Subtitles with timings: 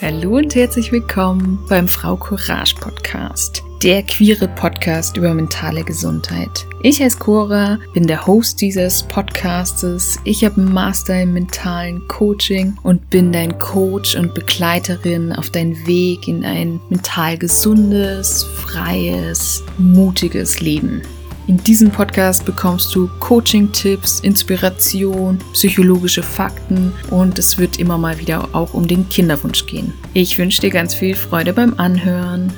[0.00, 6.66] Hallo und herzlich willkommen beim Frau Courage Podcast, der queere Podcast über mentale Gesundheit.
[6.84, 10.20] Ich heiße Cora, bin der Host dieses Podcastes.
[10.22, 15.84] Ich habe einen Master im mentalen Coaching und bin dein Coach und Begleiterin auf deinen
[15.84, 21.02] Weg in ein mental gesundes, freies, mutiges Leben.
[21.48, 28.54] In diesem Podcast bekommst du Coaching-Tipps, Inspiration, psychologische Fakten und es wird immer mal wieder
[28.54, 29.94] auch um den Kinderwunsch gehen.
[30.12, 32.52] Ich wünsche dir ganz viel Freude beim Anhören.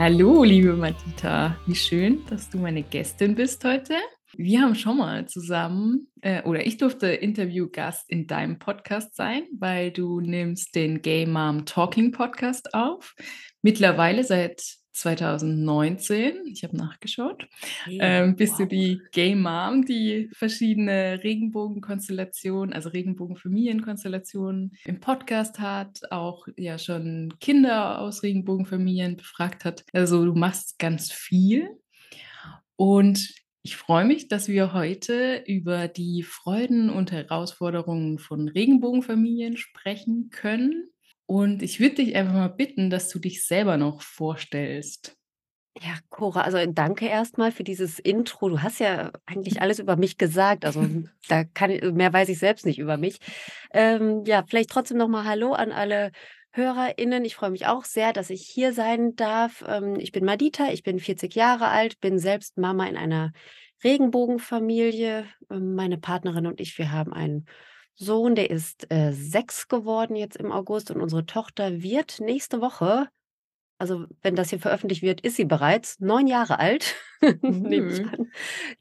[0.00, 1.56] Hallo, liebe Matita.
[1.66, 3.94] Wie schön, dass du meine Gästin bist heute.
[4.36, 9.92] Wir haben schon mal zusammen, äh, oder ich durfte Interviewgast in deinem Podcast sein, weil
[9.92, 13.14] du nimmst den Gay Mom Talking Podcast auf.
[13.62, 17.48] Mittlerweile seit 2019, ich habe nachgeschaut,
[17.88, 18.68] ähm, bist du wow.
[18.68, 28.00] die Gay Mom, die verschiedene Regenbogenkonstellationen, also Regenbogenfamilienkonstellationen im Podcast hat, auch ja schon Kinder
[28.00, 29.84] aus Regenbogenfamilien befragt hat.
[29.92, 31.68] Also du machst ganz viel
[32.76, 40.30] und ich freue mich, dass wir heute über die Freuden und Herausforderungen von Regenbogenfamilien sprechen
[40.30, 40.88] können.
[41.30, 45.14] Und ich würde dich einfach mal bitten, dass du dich selber noch vorstellst.
[45.78, 48.48] Ja, Cora, also danke erstmal für dieses Intro.
[48.48, 50.64] Du hast ja eigentlich alles über mich gesagt.
[50.64, 50.86] Also
[51.28, 53.18] da kann ich, mehr weiß ich selbst nicht über mich.
[53.74, 56.12] Ähm, ja, vielleicht trotzdem nochmal Hallo an alle
[56.52, 57.26] HörerInnen.
[57.26, 59.62] Ich freue mich auch sehr, dass ich hier sein darf.
[59.68, 63.32] Ähm, ich bin Madita, ich bin 40 Jahre alt, bin selbst Mama in einer
[63.84, 65.26] Regenbogenfamilie.
[65.50, 67.44] Ähm, meine Partnerin und ich, wir haben einen
[68.00, 73.08] Sohn, der ist äh, sechs geworden jetzt im August und unsere Tochter wird nächste Woche
[73.78, 76.96] Also, wenn das hier veröffentlicht wird, ist sie bereits 9 Jahre alt,
[77.46, 78.10] nehme ich Mhm.
[78.12, 78.32] an.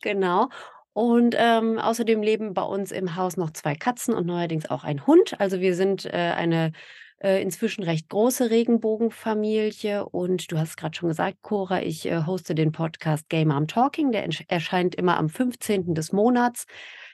[0.02, 0.50] Genau.
[0.94, 5.08] Und, ähm, außerdem leben bei uns im Haus noch 2 Katzen und neuerdings auch ein
[5.08, 5.40] Hund.
[5.40, 6.72] Also, wir sind, äh, eine,
[7.24, 12.24] äh, inzwischen recht große Regenbogenfamilie und du hast es grad schon gesagt, Cora, ich, äh,
[12.26, 14.12] hoste den Podcast Gay Mom Talking.
[14.12, 15.94] Der erscheint immer am 15.
[15.96, 16.66] des Monats.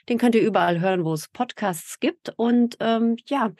[0.08, 3.52] Den könnt ihr überall hören, wo es Podcasts gibt und, ähm, ja,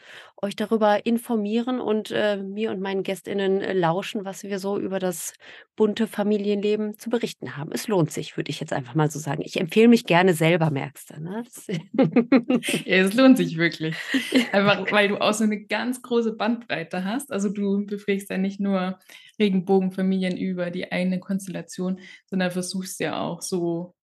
[0.43, 4.99] euch darüber informieren und, äh, mir und meinen GästInnen, äh, lauschen, was wir so über
[4.99, 5.33] das
[5.75, 7.73] bunte Familienleben zu berichten haben.
[7.73, 9.43] Es lohnt sich, würde ich jetzt einfach mal so sagen.
[9.45, 11.45] Ich empfehle mich gerne selber, merkst du, ne?
[12.85, 13.97] Ja, es lohnt sich wirklich.
[14.53, 17.33] Einfach, weil du auch so eine ganz große Bandbreite hast.
[17.33, 18.99] Also, du befragst ja nicht nur
[19.39, 23.95] Regenbogenfamilien über die eine Konstellation, sondern versuchst ja auch so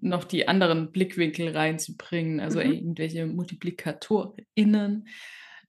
[0.00, 5.08] noch die anderen Blickwinkel reinzubringen, also Mhm, irgendwelche MultiplikatorInnen.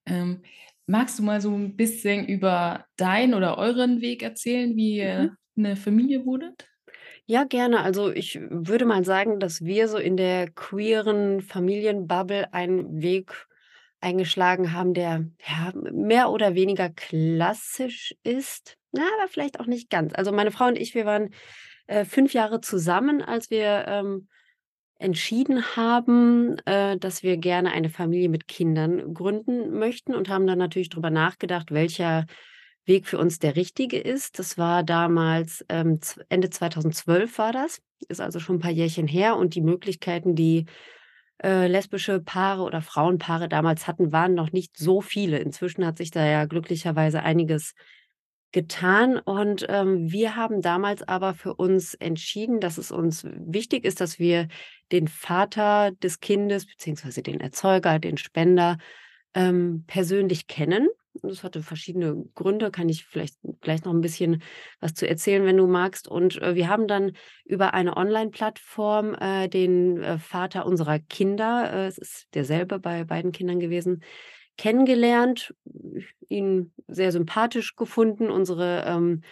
[0.06, 0.44] Ähm,
[0.88, 5.30] magst du mal so ein bisschen über deinen oder euren Weg erzählen, wie mhm.
[5.30, 6.70] ihr 'ne Familie wurdet?
[7.26, 7.82] Ja, gerne.
[7.82, 13.48] Also, ich würde mal sagen, dass wir so in der queeren Familienbubble einen Weg
[14.02, 18.78] eingeschlagen haben, der, ja, mehr oder weniger klassisch ist.
[18.92, 20.14] Na, aber vielleicht auch nicht ganz.
[20.16, 21.30] Also, meine Frau und ich, wir waren,
[21.90, 24.28] äh, 5 Jahre zusammen, als wir, ähm,
[25.00, 30.60] entschieden haben, äh, dass wir gerne eine Familie mit Kindern gründen möchten und haben dann
[30.60, 32.26] natürlich drüber nachgedacht, welcher
[32.86, 34.40] Weg für uns der richtige ist.
[34.40, 39.38] Das war damals, ähm, Ende 2012 war das, ist also schon ein paar Jährchen her
[39.38, 40.66] und die Möglichkeiten, die,
[41.42, 45.40] äh, lesbische Paare oder Frauenpaare damals hatten, waren noch nicht so viele.
[45.40, 47.74] Inzwischen hat sich da ja glücklicherweise einiges
[48.52, 54.02] getan und, ähm, wir haben damals aber für uns entschieden, dass es uns wichtig ist,
[54.02, 54.48] dass wir
[54.92, 58.78] den Vater des Kindes beziehungsweise den Erzeuger, den Spender,
[59.36, 60.88] ähm, persönlich kennen.
[61.22, 64.42] Das hatte verschiedene Gründe, kann ich vielleicht gleich noch ein bisschen
[64.80, 66.08] was zu erzählen, wenn du magst.
[66.08, 67.14] Und, äh, wir haben dann
[67.46, 73.32] über eine Online-Plattform, äh, den, äh, Vater unserer Kinder, äh, es ist derselbe bei beiden
[73.32, 74.02] Kindern gewesen,
[74.60, 75.56] kennengelernt,
[76.30, 79.24] ihn sehr sympathisch gefunden, unsere, ähm,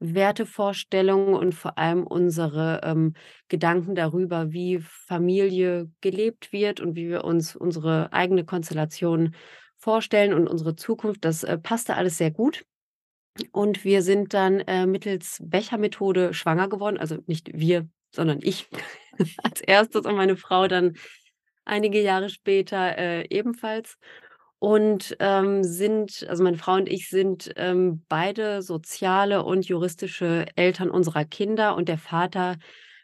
[0.00, 3.14] Wertevorstellungen und vor allem unsere, ähm,
[3.48, 9.34] Gedanken darüber, wie Familie gelebt wird und wie wir uns unsere eigene Konstellation
[9.78, 11.24] vorstellen und unsere Zukunft.
[11.24, 12.64] Das, äh, passte alles sehr gut.
[13.52, 16.98] Und wir sind dann, äh, mittels Bechermethode schwanger geworden.
[16.98, 18.68] Also nicht wir, sondern ich
[19.42, 20.94] als Erstes und meine Frau dann
[21.64, 23.98] einige Jahre später, äh, ebenfalls.
[24.64, 30.88] Und, ähm, sind also meine Frau und ich sind, ähm, beide soziale und juristische Eltern
[30.88, 32.56] unserer Kinder und der Vater,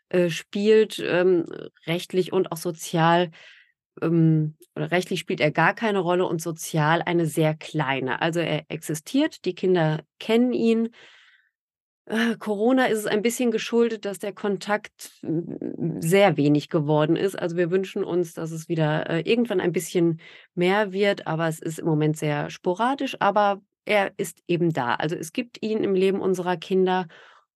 [0.08, 1.44] äh, spielt, ähm,
[1.86, 3.30] rechtlich und auch sozial
[4.02, 8.22] ähm, oder rechtlich spielt er gar keine Rolle und sozial eine sehr kleine.
[8.22, 10.90] Also, er existiert, die Kinder kennen ihn,
[12.40, 17.38] Corona ist es ein bisschen geschuldet, dass der Kontakt m sehr wenig geworden ist.
[17.38, 20.20] Also, wir wünschen uns, dass es wieder, äh, irgendwann ein bisschen
[20.54, 24.94] mehr wird, aber es ist im Moment sehr sporadisch, aber er ist eben da.
[24.96, 27.06] Also, es gibt ihn im Leben unserer Kinder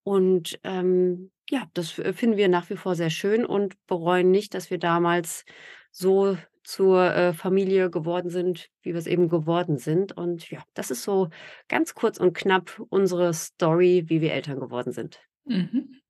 [0.05, 4.71] und, ähm, ja, das finden wir nach wie vor sehr schön und bereuen nicht, dass
[4.71, 5.45] wir damals
[5.91, 10.17] so zur, äh, Familie geworden sind, wie wir's eben geworden sind.
[10.17, 11.29] Und ja, das ist so
[11.69, 15.21] ganz kurz und knapp unsere Story, wie wir Eltern geworden sind.
[15.47, 16.01] Mhm.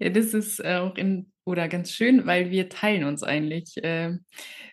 [0.00, 4.12] Ja, das ist auch in oder ganz schön, weil wir teilen uns eigentlich, äh,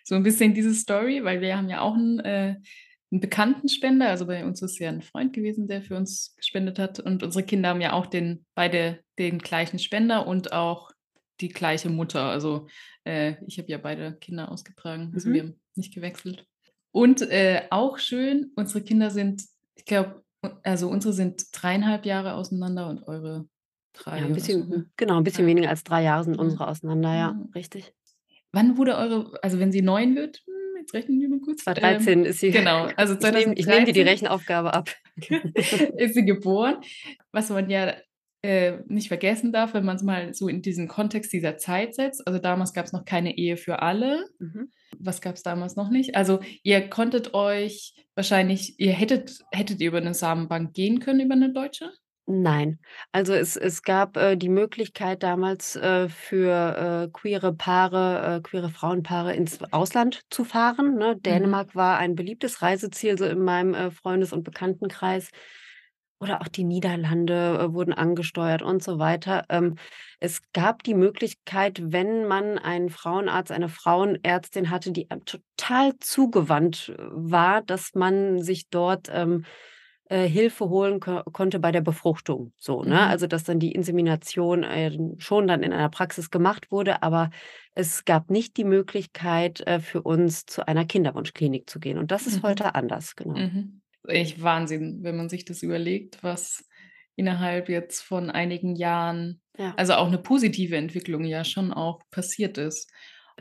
[0.04, 2.56] so 'n bisschen diese Story, weil wir haben ja auch 'n äh,
[3.12, 4.08] 'n Bekannten-Spender.
[4.10, 7.44] Also, bei uns ist ja 'n Freund gewesen, der für uns gespendet hat und unsere
[7.46, 10.91] Kinder haben ja auch den beide den gleichen Spender und auch
[11.42, 12.22] die gleiche Mutter.
[12.24, 12.68] Also,
[13.04, 15.44] äh, ich habe ja beide Kinder ausgetragen, also, wir Mhm.
[15.44, 16.46] haben nicht gewechselt.
[16.92, 19.44] Und, äh, auch schön, unsere Kinder sind
[19.76, 20.24] ich glaube
[20.64, 23.48] also, unsere sind 3 1/2 Jahre auseinander und eure
[24.14, 25.46] Ja, 'n 3 oder bisschen so, genau, 'n bisschen Ja.
[25.46, 26.38] weniger als 3 Jahre sind Ja.
[26.38, 27.48] unsere auseinander, ja, Ja.
[27.54, 27.94] richtig.
[28.52, 32.16] Wann wurde eure also, wenn sie 9 wird, hm, jetzt rechnen wir mal kurz, ähm,
[32.16, 34.90] 2013 ist sie genau, also, ich nehme ich nehme dir die 2013 Rechenaufgabe ab.
[35.98, 36.78] ist sie geboren.
[37.32, 37.94] Was man ja,
[38.42, 42.26] äh, nicht vergessen darf, wenn man's mal so in diesen Kontext dieser Zeit setzt.
[42.26, 44.26] Also, damals gab's noch keine Ehe für alle.
[44.40, 44.72] Mhm.
[44.98, 46.16] Was gab's damals noch nicht?
[46.16, 51.36] Also, ihr konntet euch wahrscheinlich ihr hättet hättet ihr über 'ne Samenbank gehen können, über
[51.36, 51.92] 'ne deutsche?
[52.28, 52.78] Nein.
[53.10, 58.70] Also, es es gab, äh, die Möglichkeit damals, äh, für, äh, queere Paare, äh, queere
[58.70, 61.16] Frauenpaare ins Ausland zu fahren, ne?
[61.26, 61.52] Mhm.
[61.56, 65.30] Dänemark war ein beliebtes Reiseziel so in meinem, äh, Freundes und Bekanntenkreis
[66.22, 69.44] oder auch die Niederlande, äh, wurden angesteuert und so weiter.
[69.50, 69.76] Ähm,
[70.20, 77.02] es gab die Möglichkeit, wenn man einen Frauenarzt, eine Frauenärztin hatte, die total zugewandt, äh,
[77.10, 79.44] war, dass man sich dort, ähm,
[80.06, 83.00] äh, Hilfe holen ko konnte bei der Befruchtung, so, ne?
[83.00, 83.08] Mhm.
[83.08, 87.30] Also, dass dann die Insemination, äh, schon dann in einer Praxis gemacht wurde, aber
[87.74, 91.98] es gab nicht die Möglichkeit, äh, für uns zu einer Kinderwunschklinik zu gehen.
[91.98, 92.42] Und das ist Mhm.
[92.42, 93.44] heute anders, genau.
[93.44, 93.81] Mhm.
[94.08, 96.68] Echt Wahnsinn, wenn man sich das überlegt, was
[97.14, 99.76] innerhalb jetzt von einigen Jahren Ja.
[99.76, 102.90] also, auch 'ne positive Entwicklung ja schon auch passiert ist.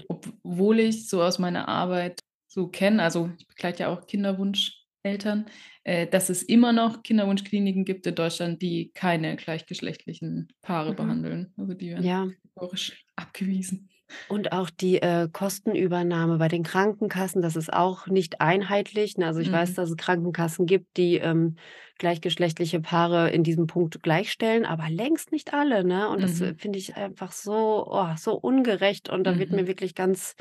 [0.07, 5.45] Obwohl ich so aus meiner Arbeit so kenne also, ich begleite ja auch Kinderwunscheltern,
[5.83, 10.93] äh, dass es immer noch Kinderwunschkliniken gibt in Deutschland, die keine gleichgeschlechtlichen Paare Mhm.
[10.93, 11.53] behandeln.
[11.57, 12.35] Also, die werden Ja.
[12.43, 13.90] kategorisch abgewiesen.
[14.27, 19.27] Und auch die, äh, Kostenübernahme bei den Krankenkassen, das ist auch nicht einheitlich, ne?
[19.27, 19.75] Also, ich weiß, Mhm.
[19.75, 21.57] dass es Krankenkassen gibt, die, ähm,
[21.97, 26.09] gleichgeschlechtliche Paare in diesem Punkt gleichstellen, aber längst nicht alle, ne?
[26.09, 26.57] Und das, äh, Mhm.
[26.57, 29.67] finde ich einfach so oh, so ungerecht und da wird mir Mhm.
[29.67, 30.35] wirklich ganz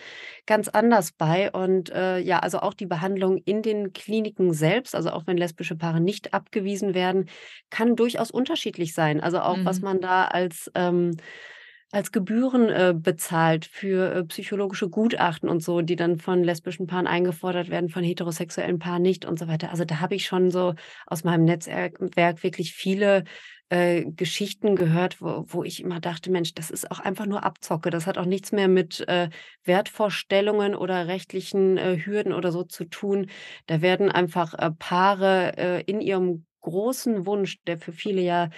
[0.46, 1.50] ganz anders bei.
[1.52, 5.76] Und, äh, ja, also, auch die Behandlung in den Kliniken selbst, also, auch wenn lesbische
[5.76, 7.26] Paare nicht abgewiesen werden,
[7.70, 9.20] kann durchaus unterschiedlich sein.
[9.20, 9.82] Also, auch was Mhm.
[9.82, 11.12] man da als, ähm
[11.92, 17.06] als Gebühren, äh, bezahlt für, äh, psychologische Gutachten und so, die dann von lesbischen Paaren
[17.08, 19.70] eingefordert werden, von heterosexuellen Paaren nicht und so weiter.
[19.70, 20.74] Also, da habe ich schon so
[21.06, 23.24] aus meinem Netzwerk Werk wirklich viele,
[23.70, 27.90] äh, Geschichten gehört, wo wo ich immer dachte: „Mensch, das ist auch einfach nur Abzocke.“
[27.90, 29.28] Das hat auch nichts mehr mit, äh,
[29.64, 33.26] Wertvorstellungen oder rechtlichen, äh, Hürden oder so zu tun.
[33.66, 38.50] Da werden einfach, äh, Paare, in ihrem großen Wunsch, der für viele ja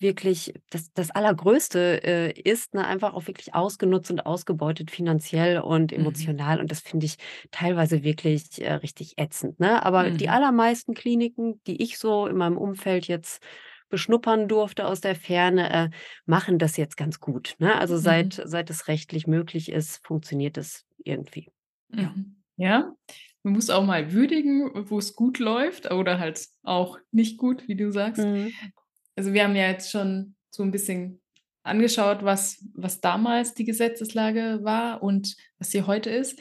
[0.00, 5.92] wirklich das das Allergrößte, äh, ist, ne, einfach auch wirklich ausgenutzt und ausgebeutet finanziell und
[5.96, 6.38] Mhm.
[6.38, 6.60] emotional.
[6.60, 7.16] Und das finde ich
[7.50, 9.84] teilweise wirklich, äh, richtig ätzend, ne?
[9.84, 10.30] Aber die Mhm.
[10.30, 13.42] allermeisten Kliniken, die ich so in meinem Umfeld jetzt
[13.90, 15.90] beschnuppern durfte aus der Ferne, äh,
[16.26, 17.76] machen das jetzt ganz gut, ne?
[17.78, 18.42] Also, seit Mhm.
[18.44, 21.50] seit es rechtlich möglich ist, funktioniert das irgendwie,
[21.96, 22.14] ja.
[22.16, 22.36] Mhm.
[22.56, 22.96] Ja,
[23.42, 27.92] man muss auch mal würdigen, wo's gut läuft oder halt auch nicht gut, wie du
[27.92, 28.28] sagst.
[28.28, 28.70] Mhm.
[29.18, 31.20] Also, wir haben ja jetzt schon so 'n bisschen
[31.64, 36.38] angeschaut, was was damals die Gesetzeslage war und was sie heute ist.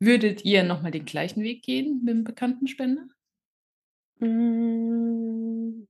[0.00, 3.06] Würdet ihr noch mal den gleichen Weg gehen mit'm Bekanntenspender?
[4.20, 5.86] Hm.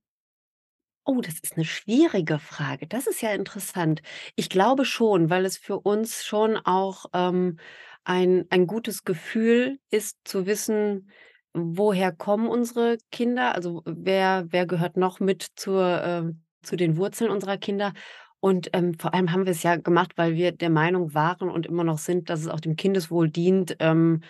[1.09, 2.85] Oh, das ist 'ne schwierige Frage.
[2.85, 4.01] Das ist ja interessant.
[4.35, 7.59] Ich glaube schon, weil es für uns schon auch, ähm,
[8.03, 11.09] ein ein gutes Gefühl ist zu wissen,
[11.57, 13.55] woher kommen unsere Kinder?
[13.55, 16.23] Also, wer wer gehört noch mit zur äh,
[16.63, 17.93] zu den Wurzeln unserer Kinder?
[18.39, 21.83] Und, ähm, vor allem haben wir's ja gemacht, weil wir der Meinung waren und immer
[21.83, 24.21] noch sind, dass es auch dem Kindeswohl dient, ähm,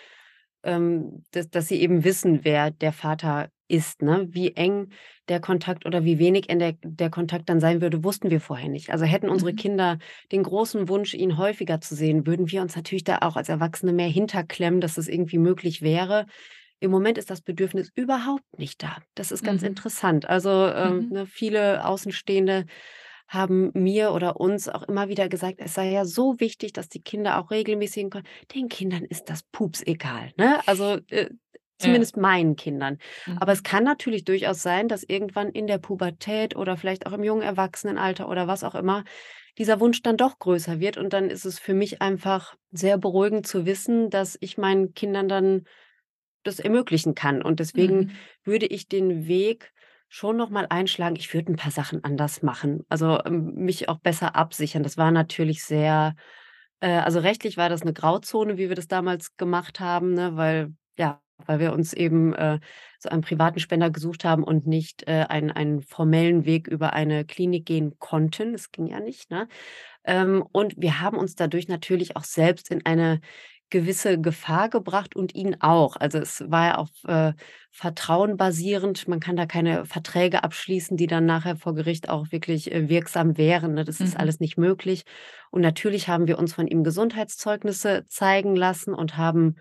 [0.64, 4.26] ähm, dass dass sie eben wissen, wer der Vater ist, ne?
[4.30, 4.88] Wie eng
[5.28, 8.68] der Kontakt oder wie wenig en der der Kontakt dann sein würde, wussten wir vorher
[8.68, 8.90] nicht.
[8.90, 9.56] Also, hätten unsere Mhm.
[9.56, 9.98] Kinder
[10.32, 13.92] den großen Wunsch, ihn häufiger zu sehen, würden wir uns natürlich da auch als Erwachsene
[13.92, 16.26] mehr hinterklemmen, dass das irgendwie möglich wäre.
[16.80, 18.98] Im Moment ist das Bedürfnis überhaupt nicht da.
[19.14, 19.62] Das ist ganz Mhm.
[19.62, 20.28] interessant.
[20.28, 21.10] Also, ähm, Mhm.
[21.10, 22.66] ne, viele Außenstehende
[23.28, 27.02] haben mir oder uns auch immer wieder gesagt, es sei ja so wichtig, dass die
[27.02, 28.22] Kinder auch regelmäßig Kon
[28.54, 30.66] den Kindern ist das Pups egal, ne?
[30.66, 31.28] Also, äh,
[31.82, 32.04] Ja.
[32.04, 32.98] zumindest meinen Kindern.
[33.36, 33.64] Aber es Mhm.
[33.64, 38.28] kann natürlich durchaus sein, dass irgendwann in der Pubertät oder vielleicht auch im jungen Erwachsenenalter
[38.28, 39.04] oder was auch immer,
[39.58, 40.96] dieser Wunsch dann doch größer wird.
[40.98, 45.28] Und dann ist es für mich einfach sehr beruhigend zu wissen, dass ich meinen Kindern
[45.28, 45.64] dann
[46.48, 47.42] das ermöglichen kann.
[47.42, 48.18] Und deswegen Mhm.
[48.44, 49.72] würde ich den Weg
[50.08, 51.16] schon noch mal einschlagen.
[51.16, 54.82] Ich würde ein paar Sachen anders machen, also, ähm, mich auch besser absichern.
[54.82, 56.14] Das war natürlich sehr
[56.80, 60.74] äh, also, rechtlich war das eine Grauzone, wie wir das damals gemacht haben, ne, weil
[60.98, 62.58] ja, weil wir uns eben, äh,
[62.98, 67.24] so einen privaten Spender gesucht haben und nicht, äh, einen einen formellen Weg über eine
[67.24, 68.52] Klinik gehen konnten.
[68.52, 69.48] Das ging ja nicht, ne?
[70.04, 73.20] Ähm, und wir haben uns dadurch natürlich auch selbst in eine
[73.70, 75.96] gewisse Gefahr gebracht und ihn auch.
[75.96, 77.32] Also, es war ja auf, äh,
[77.70, 79.06] Vertrauen basierend.
[79.08, 83.36] Man kann da keine Verträge abschließen, die dann nachher vor Gericht auch wirklich, äh, wirksam
[83.38, 83.84] wären, ne?
[83.84, 84.18] Das ist Mhm.
[84.18, 85.04] alles nicht möglich.
[85.50, 89.56] Und natürlich haben wir uns von ihm Gesundheitszeugnisse zeigen lassen und haben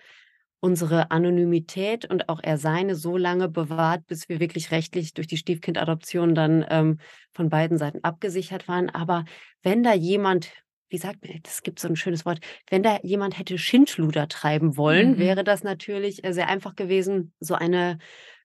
[0.60, 5.38] unsere Anonymität und auch er seine so lange bewahrt, bis wir wirklich rechtlich durch die
[5.38, 7.00] Stiefkindadoption dann, ähm,
[7.34, 8.90] von beiden Seiten abgesichert waren.
[8.90, 9.26] Aber
[9.62, 10.50] wenn da jemand
[10.90, 12.40] wie sagt man es gibt so ein schönes Wort,
[12.70, 15.20] wenn da jemand hätte Schindluder treiben wollen, Mhm.
[15.20, 17.98] wäre das natürlich, äh, sehr einfach gewesen, so eine,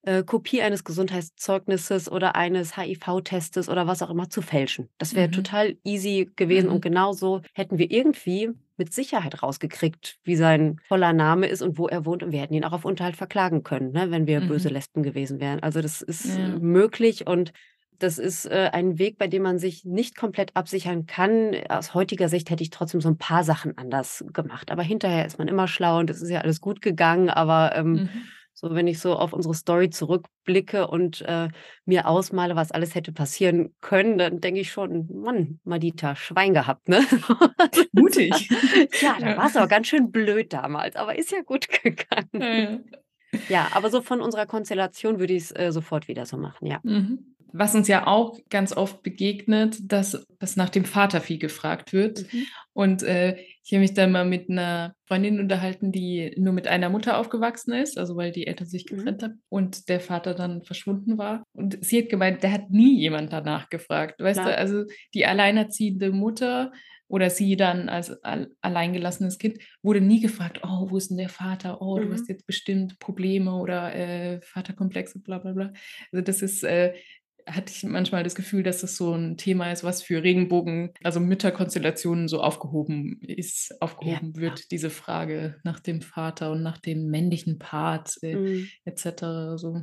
[0.03, 4.89] äh, Kopie eines Gesundheitszeugnisses oder eines HIV-Testes oder was auch immer zu fälschen.
[4.99, 5.31] Das wäre Mhm.
[5.31, 6.83] total easy gewesen und Mhm.
[6.83, 12.05] genauso hätten wir irgendwie mit Sicherheit rausgekriegt, wie sein voller Name ist und wo er
[12.07, 14.71] wohnt und wir hätten ihn auch auf Unterhalt verklagen können, ne, wenn wir böse Mhm.
[14.71, 15.61] Lesben gewesen wären.
[15.63, 16.59] Also, das ist, äh, Ja.
[16.59, 17.53] möglich und
[17.99, 21.55] das ist, äh, ein Weg, bei dem man sich nicht komplett absichern kann.
[21.69, 25.39] Aus heutiger Sicht hätte ich trotzdem so ein paar Sachen anders gemacht, aber hinterher ist
[25.39, 28.33] man immer schlau und es ist ja alles gut gegangen, aber, ähm, Mhm.
[28.55, 31.49] so wenn ich so auf unsere Story zurückblicke und, äh,
[31.87, 36.89] mir ausmale, was alles hätte passieren können, dann denke ich schon: „Mann, Madita, Schwein gehabt,
[36.89, 37.01] ne?“
[37.93, 38.51] Mutig.
[38.93, 39.37] Tja, da Ja.
[39.37, 42.47] warst du aber ganz schön blöd damals, aber ist ja gut gegangen.
[42.51, 42.81] Ja, ja.
[43.49, 46.83] Ja, aber so von unserer Konstellation würde ich's, äh, sofort wieder so machen, ja.
[46.85, 47.32] Mhm.
[47.53, 52.25] Was uns ja auch ganz oft begegnet, dass dass nach dem Vater viel gefragt wird.
[52.33, 52.53] Mhm.
[52.75, 56.89] Und, äh, ich habe mich da mal mit einer Freundin unterhalten, die nur mit einer
[56.89, 59.13] Mutter aufgewachsen ist, also weil die Eltern sich Mhm.
[59.13, 61.45] getrennt haben und der Vater dann verschwunden war.
[61.53, 64.21] Und sie hat gemeint, da hat nie jemand danach gefragt.
[64.21, 64.47] Weißt Klar.
[64.47, 66.73] du, also die alleinerziehende Mutter
[67.09, 71.29] oder sie dann als al alleingelassenes Kind wurde nie gefragt: „Oh, wo ist denn der
[71.29, 71.83] Vater?
[71.83, 72.13] Oh, du Mhm.
[72.13, 75.73] hast jetzt bestimmt Probleme oder, äh, Vaterkomplexe, bla bla bla.“
[76.11, 76.95] Also das ist, äh
[77.47, 81.21] hatte ich manchmal das Gefühl, dass das so 'n Thema ist, was für Regenbogen also
[81.21, 84.63] Mütterkonstellationen so aufgehoben ist aufgehoben ja.
[84.63, 88.73] wird, diese Frage nach dem Vater und nach dem männlichen Part, äh, Mhm.
[88.85, 89.83] et cetera so.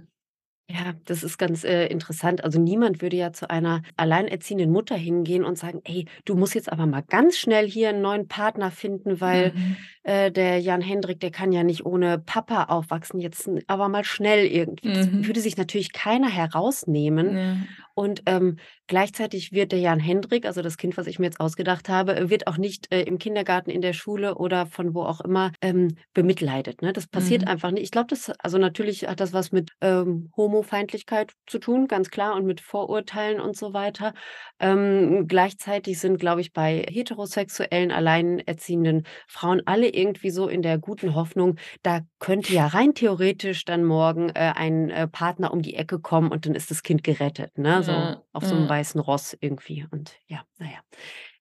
[0.72, 2.44] Ja, das ist ganz, äh, interessant.
[2.44, 6.72] Also, niemand würde ja zu einer alleinerziehenden Mutter hingehen und sagen: „Ey, du musst jetzt
[6.72, 9.90] aber mal ganz schnell hier 'n neuen Partner finden, weil, Mhm.
[10.04, 13.20] äh, der Jan Hendrik, der kann ja nicht ohne Papa aufwachsen.
[13.20, 15.24] Jetzt aber mal schnell irgendwie.“ Das Mhm.
[15.24, 17.36] würde sich natürlich keiner herausnehmen.
[17.36, 17.70] Ja.
[18.00, 18.56] Und, ähm,
[18.88, 22.30] gleichzeitig wird der Jan Hendrik, also das Kind, was ich mir jetzt ausgedacht habe, äh,
[22.30, 25.90] wird auch nicht, äh, im Kindergarten, in der Schule oder von wo auch immer, ähm,
[26.14, 26.94] bemitleidet, ne?
[26.94, 27.48] Das passiert Mhm.
[27.48, 27.84] einfach nicht.
[27.84, 32.36] Ich glaube, das also natürlich hat das was mit, ähm, Homofeindlichkeit zu tun, ganz klar,
[32.36, 34.14] und mit Vorurteilen und so weiter.
[34.60, 41.16] Ähm, gleichzeitig sind, glaube ich, bei heterosexuellen, alleinerziehenden Frauen alle irgendwie so in der guten
[41.16, 46.00] Hoffnung, da könnte ja rein theoretisch dann morgen, äh, ein, äh, Partner um die Ecke
[46.00, 48.70] kommen und dann ist das Kind gerettet, ne, so Ja, auf so 'nem ja.
[48.70, 50.80] weißen Ross irgendwie und ja, na ja,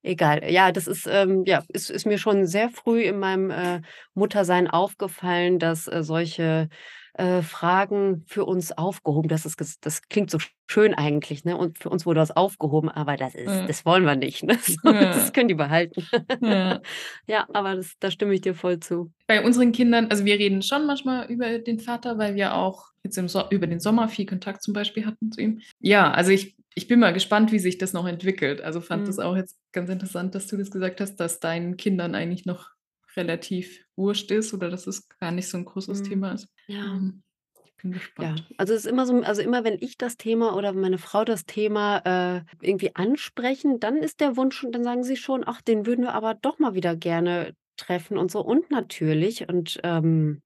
[0.02, 0.50] egal.
[0.50, 3.83] Ja, das ist, ähm ja, ist ist mir schon sehr früh in meinem, äh,
[4.14, 6.69] Muttersein aufgefallen, dass, äh, solche,
[7.15, 10.38] äh, Fragen für uns aufgehoben das ist das klingt so
[10.71, 11.57] schön eigentlich, ne?
[11.57, 13.69] Und für uns wurde das aufgehoben, aber das ist Ja.
[13.69, 14.59] das wollen wir nicht, ne?
[14.85, 15.33] So, das Ja.
[15.33, 16.09] können die behalten.
[16.41, 16.81] Ja.
[17.27, 19.12] Ja, aber das da stimme ich dir voll zu.
[19.29, 23.19] Bei unseren Kindern also wir reden schon manchmal über den Vater, weil wir auch jetzt
[23.19, 25.61] im So über den Sommer viel Kontakt zum Beispiel hatten zu ihm.
[25.81, 28.62] Ja, also ich ich bin mal gespannt, wie sich das noch entwickelt.
[28.62, 29.19] Also fand das Mhm.
[29.19, 32.71] auch jetzt ganz interessant, dass du das gesagt hast, dass deinen Kindern eigentlich noch
[33.17, 36.03] relativ wurscht ist oder dass es gar nicht so 'n großes Mhm.
[36.03, 36.49] Thema ist.
[36.69, 36.85] Ja.
[36.85, 37.23] Ähm,
[37.65, 38.45] ich bin Ja, gespannt.
[38.57, 41.47] also es ist immer so also immer wenn ich das Thema oder meine Frau das
[41.47, 45.87] Thema, äh, irgendwie ansprechen, dann ist der Wunsch und dann sagen sie schon: „Ach, den
[45.87, 48.41] würden wir aber doch mal wieder gerne treffen“ und so.
[48.41, 50.43] Und natürlich und, ähm,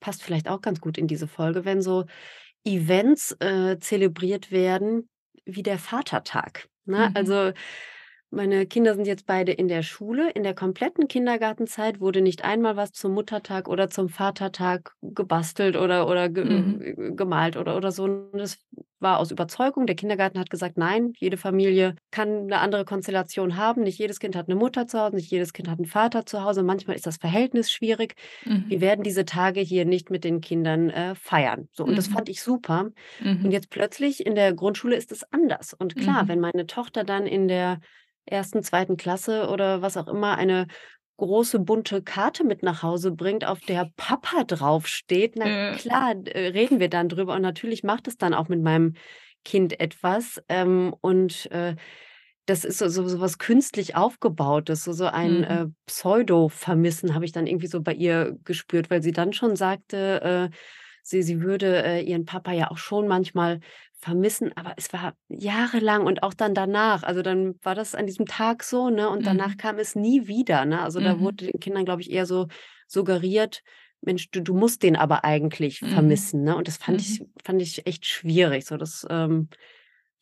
[0.00, 2.04] passt vielleicht auch ganz gut in diese Folge, wenn so
[2.64, 5.08] Events, äh, zelebriert werden
[5.46, 7.10] wie der Vatertag, ne?
[7.10, 7.16] Mhm.
[7.16, 7.52] Also
[8.32, 10.30] Meine Kinder sind jetzt beide in der Schule.
[10.30, 16.06] In der kompletten Kindergartenzeit wurde nicht einmal was zum Muttertag oder zum Vatertag gebastelt oder
[16.06, 16.80] oder ge Mhm.
[16.80, 18.06] äh, gemalt oder oder so.
[18.32, 18.58] Das
[19.00, 19.86] war aus Überzeugung.
[19.86, 23.82] Der Kindergarten hat gesagt: „Nein, jede Familie kann 'ne andere Konstellation haben.
[23.82, 26.44] Nicht jedes Kind hat 'ne Mutter zu Hause, nicht jedes Kind hat 'n Vater zu
[26.44, 26.62] Hause.
[26.62, 28.14] Manchmal ist das Verhältnis schwierig.
[28.68, 28.80] Wir Mhm.
[28.80, 32.06] werden diese Tage hier nicht mit den Kindern, äh, feiern.“ So, und das Mhm.
[32.06, 32.90] fand ich super.
[33.42, 33.52] Und Mhm.
[33.52, 35.74] jetzt plötzlich in der Grundschule ist es anders.
[35.74, 36.40] Und klar, wenn Mhm.
[36.40, 37.80] meine Tochter dann in der
[38.30, 38.96] 1., 2.
[38.96, 40.66] Klasse oder was auch immer eine
[41.18, 46.80] große bunte Karte mit nach Hause bringt, auf der Papa draufsteht, na klar, äh, reden
[46.80, 48.94] wir dann drüber und natürlich macht es dann auch mit meinem
[49.44, 50.42] Kind etwas.
[50.48, 51.76] Ähm, und, äh,
[52.46, 55.44] das ist so so so was künstlich Aufgebautes, so so ein, Mhm.
[55.44, 60.50] äh, Pseudo-Vermissen habe ich dann irgendwie so bei ihr gespürt, weil sie dann schon sagte,
[60.52, 60.56] äh,
[61.02, 63.60] sie sie würde, äh, ihren Papa ja auch schon manchmal
[64.00, 67.02] vermissen, aber es war jahrelang und auch dann danach.
[67.02, 69.58] Also, dann war das an diesem Tag so, ne, und danach Mhm.
[69.58, 70.82] kam es nie wieder, ne?
[70.82, 71.20] Also, da Mhm.
[71.20, 72.48] wurde den Kindern, glaube ich, eher so
[72.88, 73.62] suggeriert:
[74.02, 76.30] „Mensch, du du musst den aber eigentlich Mhm.
[76.30, 76.56] vermissen“, ne?
[76.56, 77.30] Und das fand ich Mhm.
[77.44, 78.64] fand ich echt schwierig.
[78.66, 79.48] So, das, ähm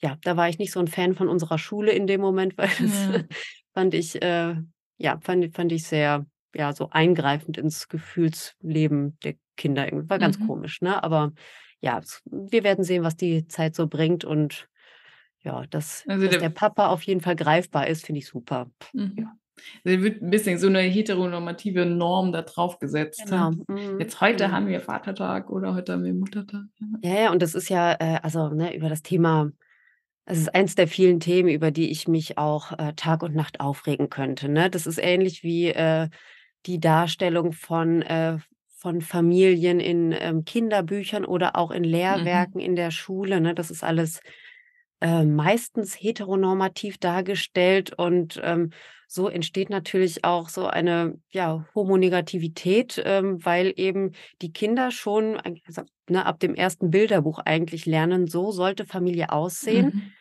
[0.01, 2.71] ja, da war ich nicht so 'n Fan von unserer Schule in dem Moment, weil
[2.81, 3.29] das Ja.
[3.75, 4.57] fand ich, äh
[4.99, 10.11] ja, fand fand ich sehr, ja, so eingreifend ins Gefühlsleben der Kinder irgendwie.
[10.11, 10.41] War ganz Mhm.
[10.41, 11.03] komisch, ne?
[11.03, 11.33] Aber
[11.81, 14.69] ja, wir werden sehen, was die Zeit so bringt und
[15.43, 18.71] ja, dass Also, dass der der Papa auf jeden Fall greifbar ist, finde ich super.
[19.17, 19.25] Ja.
[19.27, 19.39] Mhm.
[19.85, 23.53] Da wird 'n bisschen so 'ne heteronormative Norm da drauf gesetzt, Genau, ha?
[23.69, 24.53] mhm, Jetzt heute genau.
[24.53, 26.87] haben wir Vatertag oder heute haben wir Muttertag, ja.
[27.05, 29.51] Ja, ja, und das ist ja, äh also, ne, über das Thema
[30.27, 33.61] es ist eins der vielen Themen, über die ich mich auch, äh, Tag und Nacht
[33.61, 34.71] aufregen könnte, ne?
[34.71, 36.09] Das ist ähnlich wie, äh,
[36.67, 38.39] die Darstellung von, äh
[38.79, 42.49] von Familien in, ähm, Kinderbüchern oder auch in Mhm.
[42.49, 43.55] Lehrwerken in der Schule, ne?
[43.55, 44.21] Das ist alles,
[45.03, 48.71] äh, meistens heteronormativ dargestellt und, ähm,
[49.09, 55.83] so entsteht natürlich auch so eine, ja, Homonegativität, ähm, weil eben die Kinder schon also,
[56.11, 56.91] ne, ab dem 1.
[56.91, 60.18] Bilderbuch eigentlich lernen, so sollte Familie aussehen Mhm.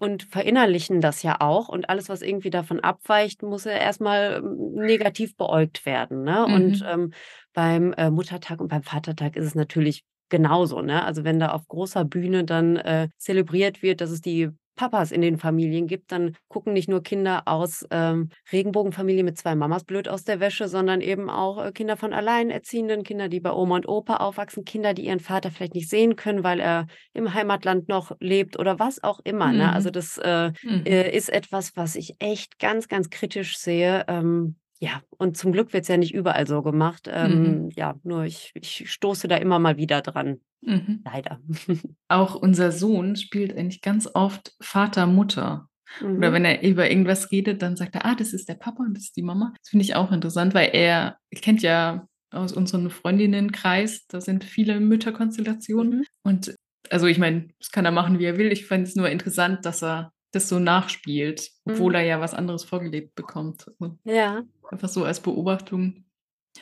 [0.00, 1.68] Und verinnerlichen das ja auch.
[1.68, 6.48] Und alles, was irgendwie davon abweicht, muss ja erst mal, hm, negativ beäugt werden, ne?
[6.48, 6.86] Und, Mhm.
[6.86, 7.12] ähm,
[7.52, 11.04] beim, äh, Muttertag und beim Vatertag ist es natürlich genauso, ne?
[11.04, 14.50] Also, wenn da auf großer Bühne dann, äh, zelebriert wird, dass es die
[14.80, 19.54] Papas in den Familien gibt, dann gucken nicht nur Kinder aus, ähm, Regenbogenfamilien mit 2
[19.54, 23.52] Mamas blöd aus der Wäsche, sondern eben auch, äh, Kinder von Alleinerziehenden, Kinder, die bei
[23.52, 27.34] Oma und Opa aufwachsen, Kinder, die ihren Vater vielleicht nicht sehen können, weil er im
[27.34, 29.72] Heimatland noch lebt oder was auch immer, ne?
[29.74, 29.90] Also, Mhm.
[29.90, 30.86] das, äh, Mhm.
[30.86, 34.04] äh, ist etwas, was ich echt ganz, ganz kritisch sehe.
[34.08, 37.06] Ähm, ja, und zum Glück wird's ja nicht überall so gemacht.
[37.06, 37.66] Mhm.
[37.66, 41.02] Ähm, ja, nur ich ich stoße da immer mal wieder dran, Mhm.
[41.04, 41.40] leider.
[42.08, 45.68] Auch unser Sohn spielt eigentlich ganz oft Vater, Mutter.
[46.16, 46.34] Oder Mhm.
[46.34, 49.04] wenn er über irgendwas redet, dann sagt er: „Ah, das ist der Papa und das
[49.04, 54.06] ist die Mama.“ Das finde ich auch interessant, weil er kennt ja aus unserem Freundinnenkreis,
[54.06, 56.00] da sind viele Mütterkonstellationen.
[56.00, 56.04] Mhm.
[56.22, 56.54] Und
[56.90, 58.52] also, ich meine, das kann er machen, wie er will.
[58.52, 61.96] Ich fände es nur interessant, dass er das so nachspielt, obwohl Mhm.
[61.96, 63.66] er ja was anderes vorgelebt bekommt.
[64.04, 64.42] Ja.
[64.70, 66.04] Einfach so als Beobachtung.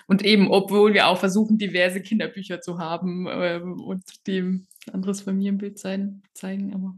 [0.07, 5.79] Und eben, obwohl wir auch versuchen, diverse Kinderbücher zu haben, ähm, und dem anderes Familienbild
[5.79, 6.97] sein zeigen, aber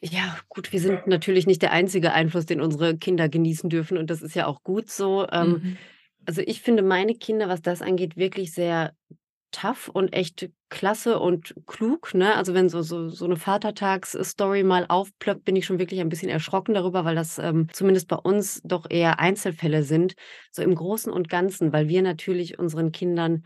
[0.00, 4.10] Ja, gut, wir sind natürlich nicht der einzige Einfluss, den unsere Kinder genießen dürfen und
[4.10, 5.26] das ist ja auch gut so.
[5.32, 5.78] Ähm, Mhm.
[6.26, 8.94] also, ich finde meine Kinder, was das angeht, wirklich sehr
[9.52, 12.34] tough und echt klasse und klug, ne?
[12.36, 16.28] Also, wenn so so so 'ne Vatertags-Story mal aufploppt, bin ich schon wirklich ein bisschen
[16.30, 20.14] erschrocken darüber, weil das, ähm, zumindest bei uns doch eher Einzelfälle sind,
[20.52, 23.44] so im Großen und Ganzen, weil wir natürlich unseren Kindern,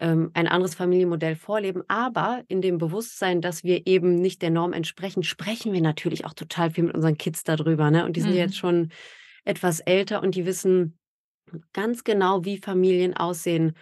[0.00, 1.82] ähm, ein anderes Familienmodell vorleben.
[1.88, 6.34] Aber in dem Bewusstsein, dass wir eben nicht der Norm entsprechen, sprechen wir natürlich auch
[6.34, 8.04] total viel mit unseren Kids da drüber, ne?
[8.04, 8.58] Und die sind ja jetzt Mhm.
[8.58, 8.90] schon
[9.44, 10.98] etwas älter und die wissen
[11.72, 13.74] ganz genau, wie Familien aussehen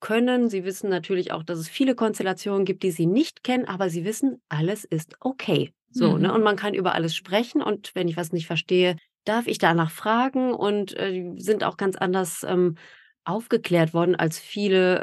[0.00, 0.48] können.
[0.48, 4.04] Sie wissen natürlich auch, dass es viele Konstellationen gibt, die sie nicht kennen, aber sie
[4.04, 5.72] wissen, alles ist okay.
[5.90, 6.32] So, ne?
[6.32, 6.44] Und Mhm.
[6.44, 10.52] man kann über alles sprechen und wenn ich was nicht verstehe, darf ich danach fragen
[10.54, 12.76] und, äh, sind auch ganz anders, ähm,
[13.24, 15.00] aufgeklärt worden als viele,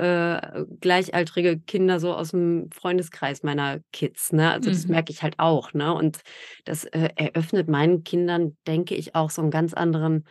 [0.57, 4.51] äh, gleichaltrige Kinder so aus'm Freundeskreis meiner Kids, ne?
[4.51, 4.89] Also, das Mhm.
[4.89, 5.93] merke ich halt auch, ne?
[5.93, 6.21] Und
[6.65, 10.25] das, äh, eröffnet meinen Kindern, denke ich, auch so 'n ganz anderen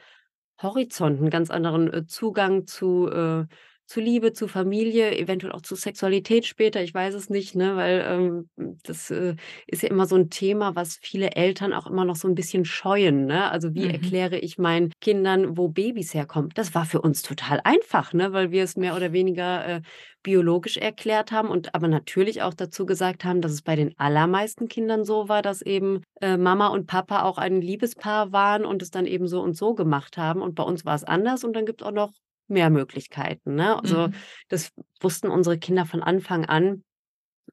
[0.63, 3.47] Horizont, 'n ganz anderen, äh, Zugang zu, äh
[3.87, 8.05] zu Liebe, zu Familie, eventuell auch zu Sexualität später, ich weiß es nicht, ne, weil,
[8.07, 8.49] ähm,
[8.85, 12.27] das, äh, ist ja immer so ein Thema, was viele Eltern auch immer noch so
[12.29, 13.51] ein bisschen scheuen, ne?
[13.51, 13.89] Also, wie Mhm.
[13.89, 16.51] erkläre ich meinen Kindern, wo Babys herkommen?
[16.55, 19.81] Das war für uns total einfach, ne, weil wir es mehr oder weniger, äh,
[20.23, 24.69] biologisch erklärt haben und aber natürlich auch dazu gesagt haben, dass es bei den allermeisten
[24.69, 28.91] Kindern so war, dass eben, äh, Mama und Papa auch ein Liebespaar waren und es
[28.91, 31.67] dann eben so und so gemacht haben und bei uns war es anders und dann
[31.67, 32.13] gibt's auch noch
[32.49, 33.81] mehr Möglichkeiten, ne?
[33.83, 34.15] Also, Mhm.
[34.49, 36.85] das wussten unsere Kinder von Anfang an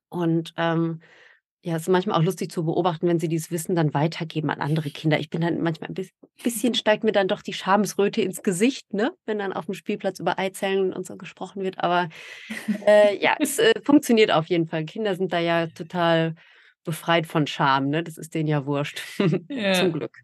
[0.09, 1.01] und, ähm,
[1.63, 4.61] ja, es ist manchmal auch lustig zu beobachten, wenn sie dieses Wissen dann weitergeben an
[4.61, 5.19] andere Kinder.
[5.19, 6.11] Ich bin dann manchmal ein bis
[6.43, 10.19] bisschen steigt mir dann doch die Schamesröte ins Gesicht, ne, wenn dann auf dem Spielplatz
[10.19, 11.79] über Eizellen und so gesprochen wird.
[11.83, 12.09] Aber,
[12.87, 14.85] äh, ja, es, äh, funktioniert auf jeden Fall.
[14.85, 16.35] Kinder sind da ja total
[16.85, 18.03] befreit von Scham, ne?
[18.03, 19.01] Das ist denen ja wurscht.
[19.73, 19.93] Zum Ja.
[19.93, 20.17] Glück.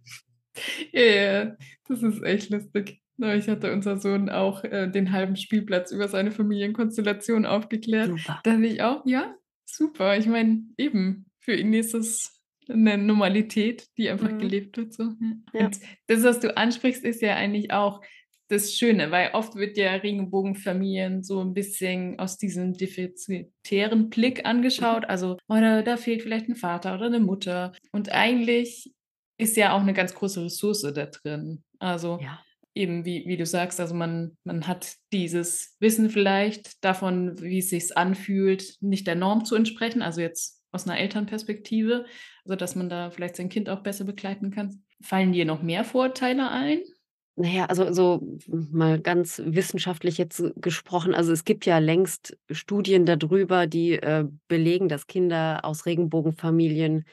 [0.94, 3.02] Ja, ja, das ist echt lustig.
[3.20, 8.14] Neulich hatte unser Sohn auch, äh, den halben Spielplatz über seine Familienkonstellation aufgeklärt.
[8.14, 8.44] Super.
[8.44, 14.10] Da ich auch: „Ja, super.“ Ich meine, eben, für ihn ist es 'ne Normalität, die
[14.10, 14.38] einfach Mhm.
[14.38, 15.14] gelebt wird so,
[15.54, 15.72] ja.
[16.08, 18.02] Das, was du ansprichst, ist ja eigentlich auch
[18.50, 25.06] das Schöne, weil oft wird ja Regenbogenfamilien so 'n bisschen aus diesem defizitären Blick angeschaut.
[25.10, 28.94] Also: „Oh, da fehlt vielleicht 'n Vater oder 'ne Mutter.“ Und eigentlich
[29.38, 31.64] ist ja auch 'ne ganz große Ressource da drin.
[31.80, 32.47] Also, Ja.
[32.78, 37.70] Eben wie wie du sagst, also man man hat dieses Wissen vielleicht davon, wie es
[37.72, 42.06] sich anfühlt, nicht der Norm zu entsprechen, also jetzt aus 'ner Elternperspektive,
[42.46, 44.84] sodass man da vielleicht sein Kind auch besser begleiten kann.
[45.02, 46.82] Fallen dir noch mehr Vorurteile ein?
[47.40, 53.06] Na ja, also so mal ganz wissenschaftlich jetzt gesprochen, also es gibt ja längst Studien
[53.06, 57.04] da drüber, die, äh, belegen, dass Kinder aus Regenbogenfamilien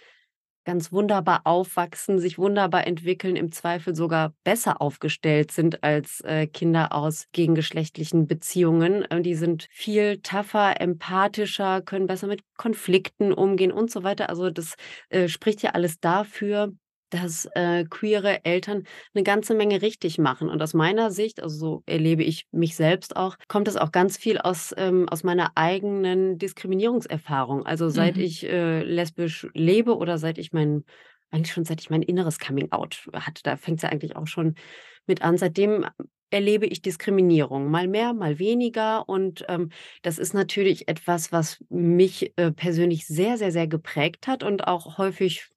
[0.64, 6.92] ganz wunderbar aufwachsen, sich wunderbar entwickeln, im Zweifel sogar besser aufgestellt sind als, äh, Kinder
[6.92, 9.03] aus gegengeschlechtlichen Beziehungen.
[9.11, 14.29] Äh, die sind viel tougher, empathischer, können besser mit Konflikten umgehen und so weiter.
[14.31, 14.74] Also das,
[15.11, 16.72] äh, spricht ja alles dafür,
[17.14, 20.48] dass, äh, queere Eltern 'ne ganze Menge richtig machen.
[20.48, 24.16] Und aus meiner Sicht, also so erlebe ich mich selbst auch, kommt das auch ganz
[24.18, 27.66] viel aus, ähm aus meiner eigenen Diskriminierungserfahrung.
[27.66, 28.18] Also seit Mhm.
[28.18, 30.85] ich, äh, lesbisch lebe oder seit ich mein
[31.31, 34.55] eigentlich schon seit ich mein inneres Coming Out hatte, da fängt's ja eigentlich auch schon
[35.07, 35.37] mit an.
[35.38, 35.87] Seitdem
[36.31, 39.09] erlebe ich Diskriminierung, mal mehr, mal weniger.
[39.09, 39.70] Und, ähm,
[40.03, 44.98] das ist natürlich etwas, was mich, äh, persönlich sehr, sehr, sehr geprägt hat und auch
[44.98, 45.48] häufig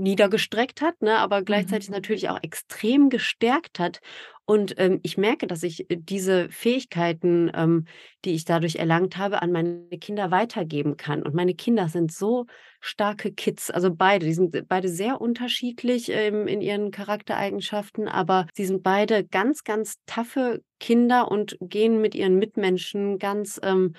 [0.00, 1.80] niedergestreckt hat, ne, aber Mhm.
[1.80, 4.00] gleichzeitig natürlich auch extrem gestärkt hat.
[4.46, 7.84] Und, ähm, ich merke, dass ich, äh, diese Fähigkeiten, ähm,
[8.24, 11.22] die ich dadurch erlangt habe, an meine Kinder weitergeben kann.
[11.22, 12.46] Und meine Kinder sind so
[12.80, 14.26] starke Kids, also beide.
[14.26, 19.96] Die sind beide sehr unterschiedlich, ähm, in ihren Charaktereigenschaften, aber sie sind beide ganz, ganz
[20.06, 23.94] toughe Kinder und gehen mit ihren Mitmenschen ganz, ähm,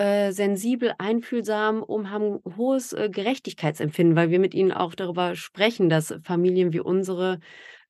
[0.00, 5.90] äh, sensibel, einfühlsam um, haben hohes, äh, Gerechtigkeitsempfinden, weil wir mit ihnen auch darüber sprechen,
[5.90, 7.38] dass Familien wie unsere,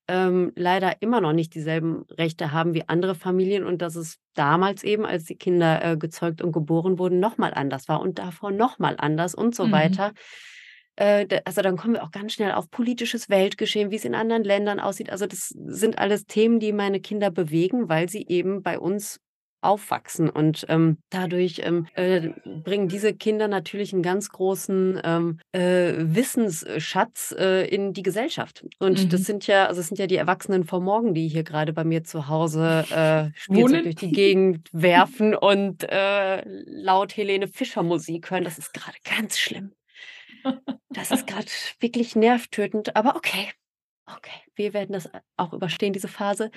[0.09, 4.83] ähm, leider immer noch nicht dieselben Rechte haben wie andere Familien und dass es damals
[4.83, 8.51] eben, als die Kinder, äh, gezeugt und geboren wurden, noch mal anders war und davor
[8.51, 9.71] noch mal anders und so Mhm.
[9.71, 10.13] weiter.
[10.97, 14.79] Äh, also dann kommen wir auch ganz schnell auf politisches Weltgeschehen, wie's in anderen Ländern
[14.79, 15.09] aussieht.
[15.11, 19.19] Also das sind alles Themen, die meine Kinder bewegen, weil sie eben bei uns
[19.61, 20.29] aufwachsen.
[20.29, 27.33] Und, ähm, dadurch, ähm, äh, bringen diese Kinder natürlich 'n ganz großen, ähm, äh, Wissensschatz,
[27.37, 28.65] äh, in die Gesellschaft.
[28.79, 29.25] Und das Mhm.
[29.25, 32.03] sind ja also es sind ja die Erwachsenen von morgen, die hier grade bei mir
[32.03, 38.43] zu Hause, äh, Spielzeug durch die Gegend werfen und, äh, laut Helene Fischer Musik hören.
[38.43, 39.73] Das ist grade ganz schlimm.
[40.93, 43.49] Das ist grad wirklich nervtötend, aber okay.
[44.07, 46.51] Okay, wir werden das a auch überstehen, diese Phase.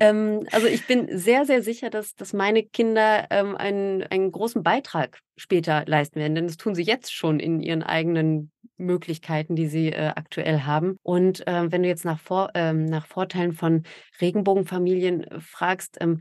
[0.00, 4.62] Ähm, also ich bin sehr, sehr sicher, dass dass meine Kinder, ähm, einen einen großen
[4.62, 9.66] Beitrag später leisten werden, denn das tun sie jetzt schon in ihren eigenen Möglichkeiten, die
[9.68, 10.96] sie, äh, aktuell haben.
[11.02, 13.84] Und, äh, wenn du jetzt nach Vor ähm, nach Vorteilen von
[14.20, 16.20] Regenbogenfamilien, äh, fragst, ähm,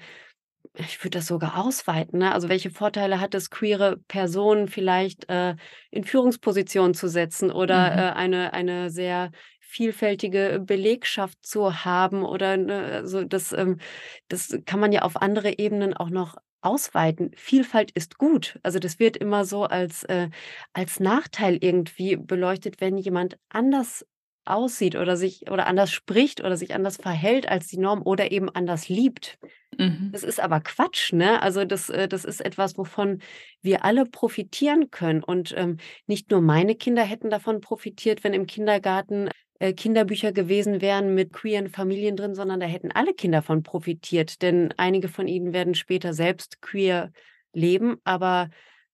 [0.78, 2.34] ich würde das sogar ausweiten, ne?
[2.34, 5.56] Also welche Vorteile hat es, queere Personen vielleicht, äh,
[5.92, 7.98] in Führungspositionen zu setzen oder, Mhm.
[7.98, 9.32] äh, eine eine sehr
[9.66, 13.80] vielfältige Belegschaft zu haben oder, ne, so das, ähm
[14.28, 17.32] das kann man ja auf andere Ebenen auch noch ausweiten.
[17.36, 18.60] Vielfalt ist gut.
[18.64, 20.30] Also das wird immer so als, äh
[20.74, 24.06] als Nachteil irgendwie beleuchtet, wenn jemand anders
[24.46, 28.50] aussieht oder sich oder anders spricht oder sich anders verhält als die Norm oder eben
[28.50, 29.40] anders liebt.
[29.78, 30.12] Mhm.
[30.12, 31.42] Das ist aber Quatsch, ne?
[31.42, 33.22] Also das, äh das ist etwas, wovon
[33.62, 35.24] wir alle profitieren können.
[35.24, 39.32] Und, ähm, nicht nur meine Kinder hätten davon profitiert, wenn im Kindergarten äh,
[39.74, 44.74] Kinderbücher gewesen wären mit queeren Familien drin, sondern da hätten alle Kinder von profitiert, denn
[44.78, 47.12] einige von ihnen werden später selbst queer
[47.54, 48.50] leben, aber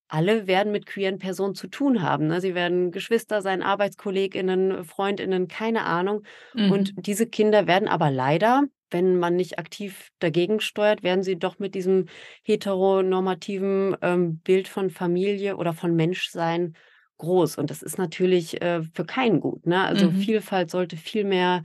[0.08, 2.42] alle werden mit queeren Personen zu tun haben, ne?
[2.42, 6.24] Sie werden Geschwister sein, ArbeitskollegInnen, FreundInnen, keine Ahnung.
[6.68, 6.98] Und Mhm.
[6.98, 11.76] diese Kinder werden aber leider, wenn man nicht aktiv dagegen steuert, werden sie doch mit
[11.76, 12.08] diesem
[12.44, 16.76] heteronormativen, ähm, Bild von Familie oder von Menschsein
[17.22, 17.58] groß.
[17.60, 19.84] Und das ist natürlich, äh, für keinen gut, ne?
[19.86, 20.12] Also, Mhm.
[20.12, 21.64] Vielfalt sollte viel mehr,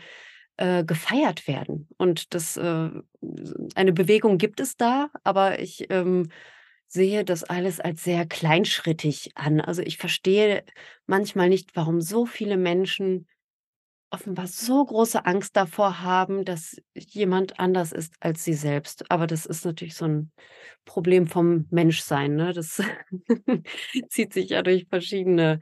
[0.58, 1.88] äh, gefeiert werden.
[1.98, 2.90] Und das, äh
[3.74, 6.30] eine Bewegung gibt es da, aber ich, ähm,
[6.88, 9.60] sehe das alles als sehr kleinschrittig an.
[9.60, 10.64] Also, ich verstehe
[11.06, 13.26] manchmal nicht, warum so viele Menschen
[14.10, 19.10] offenbar so große Angst davor haben, dass jemand anders ist als sie selbst.
[19.10, 20.32] Aber das ist natürlich so 'n
[20.84, 22.52] Problem vom Menschsein, ne?
[22.52, 22.82] Das
[24.10, 25.60] zieht sich ja durch verschiedene,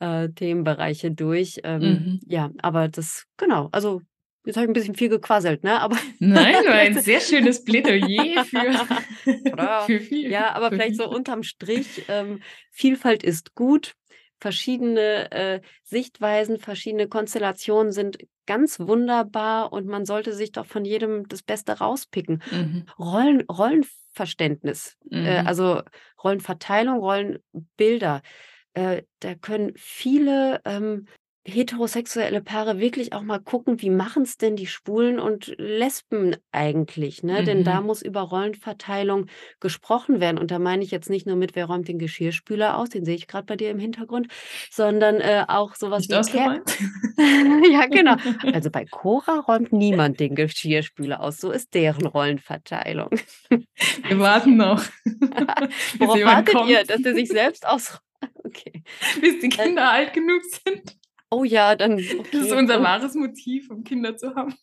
[0.00, 1.60] äh, Themenbereiche durch.
[1.64, 2.20] Ähm, Mhm.
[2.26, 4.02] ja, aber das genau, also,
[4.46, 5.80] jetzt habe ich 'n bisschen viel gequasselt, ne?
[5.80, 8.74] Aber Nein, vielleicht ein sehr schönes Plädoyer für
[9.78, 13.94] für viel Ja, aber vielleicht so unterm Strich, ähm, Vielfalt ist gut.
[14.40, 21.26] Verschiedene, äh, Sichtweisen, verschiedene Konstellationen sind ganz wunderbar und man sollte sich doch von jedem
[21.28, 22.42] das Beste rauspicken.
[22.50, 22.86] Mhm.
[22.98, 25.46] Rollen Rollenverständnis, äh, Mhm.
[25.46, 25.82] also,
[26.22, 28.22] Rollenverteilung, Rollenbilder,
[28.74, 31.06] äh, da können viele, ähm,
[31.46, 37.42] heterosexuelle Paare wirklich auch mal gucken, wie machen's denn die Schwulen und Lesben eigentlich, ne?
[37.42, 37.82] Denn da Mhm.
[37.82, 39.26] muss über Rollenverteilung
[39.60, 40.38] gesprochen werden.
[40.38, 43.16] Und da meine ich jetzt nicht nur mit: „Wer räumt den Geschirrspüler aus?“ Den sehe
[43.16, 44.28] ich grad bei dir im Hintergrund,
[44.70, 46.22] sondern, äh, auch so was Nicht wie
[47.72, 48.16] ja, genau.
[48.50, 53.10] Also, bei Cora räumt niemand den Geschirrspüler aus, so ist deren Rollenverteilung.
[54.08, 54.82] Wir ich warten noch,
[55.98, 56.86] Worauf wartet ihr, kommt.
[56.86, 58.00] dass der sich selbst ausr
[58.44, 58.82] okay.
[59.20, 60.96] Bis die Äh Kinder alt genug sind.
[61.36, 61.98] Oh ja, dann
[62.32, 62.52] Das ist okay.
[62.52, 64.54] unser Und wahres Motiv, um Kinder zu haben.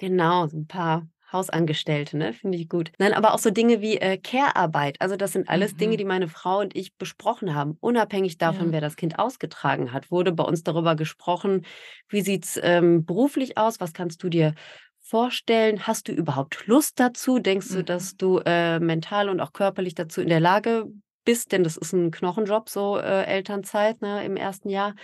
[0.00, 2.32] Genau, so 'n paar Hausangestellte, ne?
[2.34, 2.92] Finde ich gut.
[2.98, 4.96] Nein, aber auch so Dinge wie, äh, Care-Arbeit.
[5.00, 6.06] Also, das sind alles Dinge, die Mhm.
[6.06, 7.76] meine Frau und ich besprochen haben.
[7.80, 8.72] Unabhängig davon, Ja.
[8.72, 11.64] wer das Kind ausgetragen hat, wurde bei uns darüber gesprochen:
[12.08, 13.80] „Wie sieht's, ähm, beruflich aus?
[13.80, 14.54] Was kannst du dir
[15.00, 15.86] vorstellen?
[15.86, 17.38] Hast du überhaupt Lust dazu?
[17.38, 17.82] Denkst du, Mhm.
[17.82, 20.84] dass du, äh, mental und auch körperlich dazu in der Lage
[21.24, 24.68] bist?“ Denn das ist 'n Knochenjob, so, äh, Elternzeit, ne, im 1.
[24.68, 24.94] Jahr.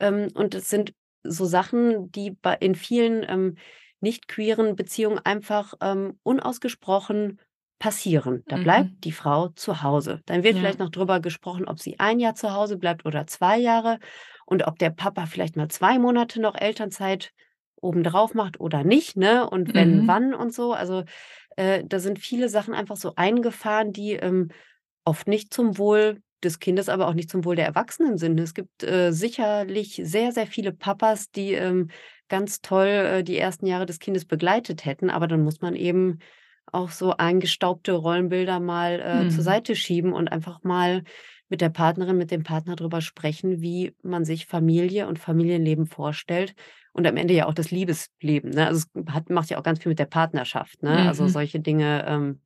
[0.00, 3.56] Ähm, und das sind so Sachen, die in vielen, ähm,
[4.00, 7.40] nicht queeren Beziehungen einfach, ähm, unausgesprochen
[7.78, 8.44] passieren.
[8.48, 9.04] Da bleibt Mhm.
[9.04, 10.20] die Frau zu Hause.
[10.26, 10.80] Dann wird vielleicht Ja.
[10.80, 13.98] noch drüber gesprochen, ob sie 1 Jahr zu Hause bleibt oder 2 Jahre
[14.46, 17.32] und ob der Papa vielleicht mal 2 Monate noch Elternzeit
[17.76, 19.48] obendrauf macht oder nicht, ne?
[19.48, 20.06] Und wenn, Mhm.
[20.06, 20.72] wann und so.
[20.72, 21.04] Also,
[21.56, 24.48] äh, da sind viele Sachen einfach so eingefahren, die, ähm,
[25.04, 28.38] oft nicht zum Wohl des Kindes, aber auch nicht zum Wohl der Erwachsenen sind.
[28.40, 31.88] Es gibt, äh, sicherlich sehr, sehr viele Papas, die, ähm,
[32.28, 36.18] ganz toll, äh, die ersten Jahre des Kindes begleitet hätten, aber dann muss man eben
[36.72, 39.44] auch so eingestaubte Rollenbilder mal, äh, zur Mhm.
[39.44, 41.02] Seite schieben und einfach mal
[41.48, 46.54] mit der Partnerin, mit dem Partner drüber sprechen, wie man sich Familie und Familienleben vorstellt
[46.92, 48.66] und am Ende ja auch das Liebesleben, ne?
[48.66, 51.06] Also, es hat macht ja auch ganz viel mit der Partnerschaft, ne?
[51.06, 51.28] Also, Mhm.
[51.28, 52.40] solche Dinge, ähm,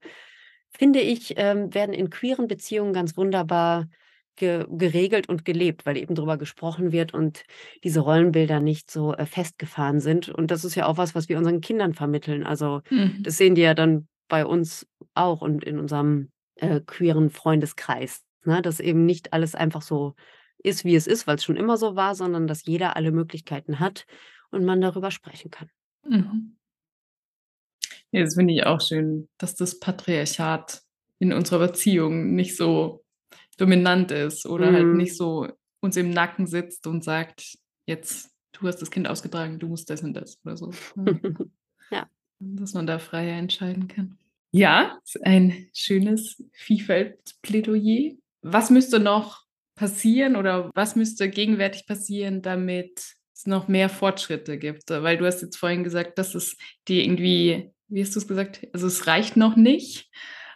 [0.70, 3.88] finde ich, ähm, werden in queeren Beziehungen ganz wunderbar
[4.36, 7.42] ge geregelt und gelebt, weil eben drüber gesprochen wird und
[7.84, 10.28] diese Rollenbilder nicht so, äh, festgefahren sind.
[10.28, 12.44] Und das ist ja auch was, was wir unseren Kindern vermitteln.
[12.44, 13.22] Also, Mhm.
[13.22, 18.62] das sehen die ja dann bei uns auch und in unserem, äh, queeren Freundeskreis, ne?
[18.62, 20.14] Dass eben nicht alles einfach so
[20.62, 24.04] ist, wie es ist, weil's schon immer so war, sondern dass jeder alle Möglichkeiten hat
[24.50, 25.68] und man darüber sprechen kann.
[26.04, 26.57] Mhm.
[28.14, 30.82] Ja, das finde ich auch schön, dass das Patriarchat
[31.18, 33.04] in unserer Beziehung nicht so
[33.58, 35.16] dominant ist oder halt nicht Mhm.
[35.16, 35.48] so
[35.80, 40.02] uns im Nacken sitzt und sagt: „Jetzt, du hast das Kind ausgetragen, du musst das
[40.02, 40.70] und das“, oder so?
[41.90, 42.08] Ja.
[42.40, 44.18] Dass man da freier entscheiden kann.
[44.52, 48.12] Ja, ein schönes Vielfalt-Plädoyer.
[48.42, 49.44] Was müsste noch
[49.74, 54.88] passieren oder was müsste gegenwärtig passieren, damit es noch mehr Fortschritte gibt?
[54.90, 56.56] Weil du hast jetzt vorhin gesagt, dass es
[56.88, 58.66] dir irgendwie wie hast du's gesagt?
[58.72, 60.10] Also, es reicht noch nicht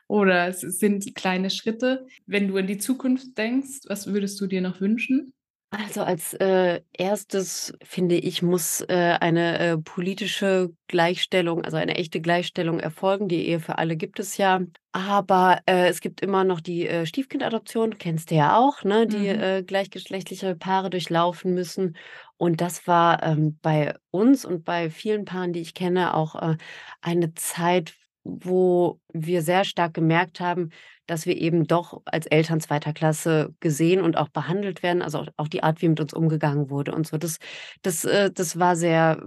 [0.08, 2.06] oder es sind kleine Schritte.
[2.26, 5.32] Wenn du an die Zukunft denkst, was würdest du dir noch wünschen?
[5.74, 7.72] Also, als, äh, 1.
[7.82, 13.26] finde ich, muss, äh, eine, äh, politische Gleichstellung also, eine echte Gleichstellung erfolgen.
[13.26, 14.60] Die Ehe für alle gibt es ja,
[14.92, 19.28] aber, äh, es gibt immer noch die, äh, Stiefkindadoption, kennst du ja auch, ne, die,
[19.28, 19.40] Mhm.
[19.40, 21.96] äh, gleichgeschlechtliche Paare durchlaufen müssen.
[22.42, 26.56] Und das war, ähm, bei uns und bei vielen Paaren, die ich kenne, auch, äh,
[27.00, 30.70] eine Zeit, wo wir sehr stark gemerkt haben,
[31.06, 35.28] dass wir eben doch als Eltern zweiter Klasse gesehen und auch behandelt werden, also auch
[35.36, 37.18] auch die Art, wie mit uns umgegangen wurde und so.
[37.18, 37.38] Das
[37.82, 39.22] das, äh das war sehr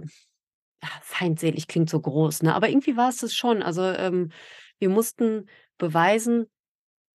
[1.02, 2.54] feindselig klingt so groß, ne?
[2.54, 3.62] Aber irgendwie war es das schon.
[3.62, 4.30] Also, ähm,
[4.78, 5.46] wir mussten
[5.78, 6.46] beweisen,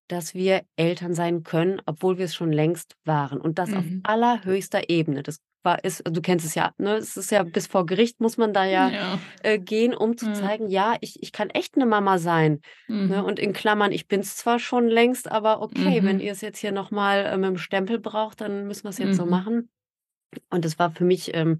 [0.08, 4.02] dass wir Eltern sein können, obwohl wir es schon längst waren und das auf Mhm.
[4.02, 5.22] allerhöchster Ebene.
[5.22, 6.96] Das war ist du kennst es ja, ne?
[6.96, 9.22] Es ist ja bis vor Gericht muss man da ja, Ja.
[9.40, 10.32] äh, gehen, um zu Ja.
[10.32, 12.60] zeigen: „Ja, ich ich kann echt 'ne Mama sein“,
[13.06, 13.22] ne?
[13.22, 13.24] Mhm.
[13.24, 16.22] Und in Klammern: „Ich bin's zwar schon längst, aber okay, wenn Mhm.
[16.22, 19.26] ihr's jetzt hier noch mal, äh, mit'm Stempel braucht, dann müssen wir's jetzt so Mhm.
[19.26, 19.68] machen.“
[20.50, 21.58] Und das war für mich, ähm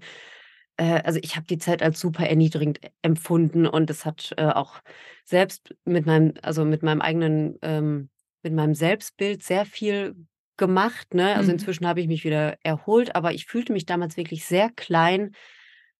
[0.77, 4.81] äh, also, ich habe die Zeit als super erniedrigend empfunden und es hat, äh, auch
[5.25, 8.09] selbst mit meinem also, mit meinem eigenen ähm,
[8.43, 10.15] mit meinem Selbstbild sehr viel
[10.57, 11.35] gemacht, ne?
[11.37, 11.53] Also, Mhm.
[11.53, 15.31] inzwischen habe ich mich wieder erholt, aber ich fühlte mich damals wirklich sehr klein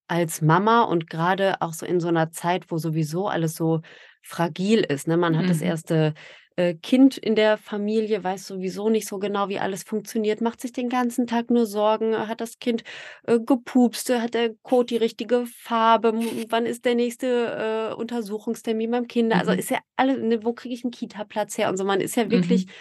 [0.08, 3.82] als Mama und grade auch so in so 'ner Zeit, wo sowieso alles so
[4.24, 5.18] fragil ist, ne?
[5.18, 5.64] Man hat das Mhm.
[5.64, 6.16] 1.,
[6.58, 10.72] äh, Kind in der Familie, weiß sowieso nicht so genau, wie alles funktioniert, macht sich
[10.74, 12.16] den ganzen Tag nur Sorgen.
[12.18, 12.84] Hat das Kind,
[13.26, 14.10] äh, gepupst?
[14.12, 16.14] Hat der Kot die richtige Farbe?
[16.50, 19.54] Wann ist der nächste, äh, Untersuchungstermin beim Kinder also, Mhm.
[19.54, 21.86] ist ja alle ne, wo kriege ich 'n Kita-Platz her und so?
[21.86, 22.74] Man ist ja wirklich Mhm.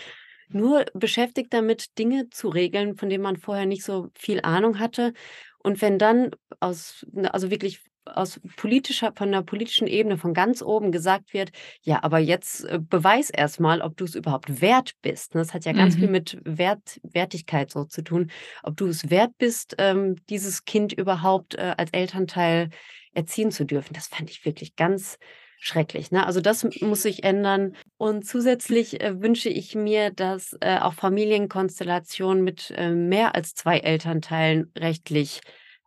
[0.54, 5.12] Nur beschäftigt damit, Dinge zu regeln, von denen man vorher nicht so viel Ahnung hatte.
[5.58, 10.60] Und wenn dann aus ne, also, wirklich aus politischer von 'ner politischen Ebene von ganz
[10.62, 11.50] oben gesagt wird:
[11.82, 15.40] „Ja, aber jetzt, äh, beweis erst mal, ob du's überhaupt wert bist“, ne?
[15.42, 16.10] Das hat ja ganz viel Mhm.
[16.10, 18.30] mit Wert Wertigkeit so zu tun.
[18.64, 22.70] Ob du es wert bist, ähm, dieses Kind überhaupt, äh, als Elternteil
[23.14, 23.92] erziehen zu dürfen.
[23.94, 25.16] Das fand ich wirklich ganz
[25.64, 26.26] schrecklich, ne?
[26.26, 27.76] Also, das muss sich ändern.
[27.96, 33.78] Und zusätzlich, äh, wünsche ich mir, dass, äh, auch Familienkonstellationen mit, ähm, mehr als 2
[33.78, 35.40] Elternteilen rechtlich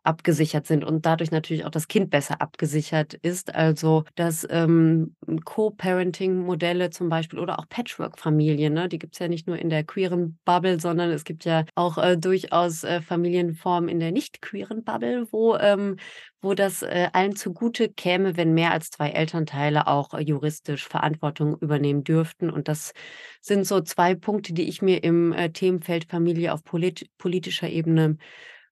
[0.06, 3.54] abgesichert sind und dadurch natürlich auch das Kind besser abgesichert ist.
[3.54, 8.88] Also, dass, ähm, Co-Parenting-Modelle zum Beispiel oder auch Patchwork-Familien, ne?
[8.88, 12.16] Die gibt's ja nicht nur in der queeren Bubble, sondern es gibt ja auch, äh,
[12.16, 15.96] durchaus, äh, Familienformen in der nicht queeren Bubble, wo ähm,
[16.42, 21.56] wo das, äh, allen zugute käme, wenn mehr als 2 Elternteile auch, äh, juristisch Verantwortung
[21.60, 22.50] übernehmen dürften.
[22.50, 22.92] Und das
[23.40, 28.16] sind so 2 Punkte, die ich mir im, äh, Themenfeld Familie auf polit politischer Ebene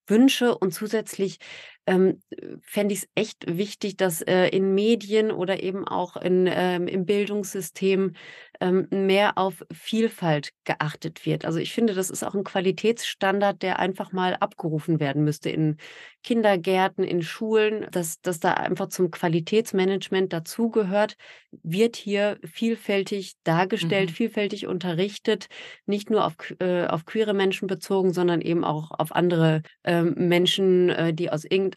[0.09, 0.57] wünsche.
[0.57, 1.39] Und zusätzlich,
[1.87, 6.87] ähm, äh, fände ich's echt wichtig, dass, äh, in Medien oder eben auch in ähm,
[6.89, 8.15] im Bildungssystem,
[8.61, 11.45] ähm, mehr auf Vielfalt geachtet wird.
[11.45, 15.77] Also, ich finde, das ist auch 'n Qualitätsstandard, der einfach mal abgerufen werden müsste in
[16.23, 21.15] Kindergärten, in Schulen, dass dass da einfach zum Qualitätsmanagement dazugehört:
[21.63, 24.11] Wird hier vielfältig dargestellt, Mhm.
[24.11, 25.47] vielfältig unterrichtet,
[25.87, 30.89] nicht nur auf äh, auf queere Menschen bezogen, sondern eben auch auf andere, ähm, Menschen,
[30.91, 31.74] äh, die aus irgendeinem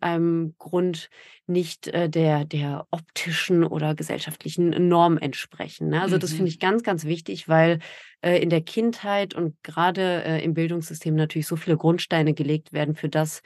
[0.58, 1.10] Grund
[1.48, 6.02] nicht, äh, der der optischen oder gesellschaftlichen Norm entsprechen, ne?
[6.02, 6.52] Also, das finde Mhm.
[6.52, 7.80] ich ganz, ganz wichtig, weil,
[8.22, 12.96] äh, in der Kindheit und grade, äh, im Bildungssystem natürlich so viele Grundsteine gelegt werden
[12.96, 13.42] für das,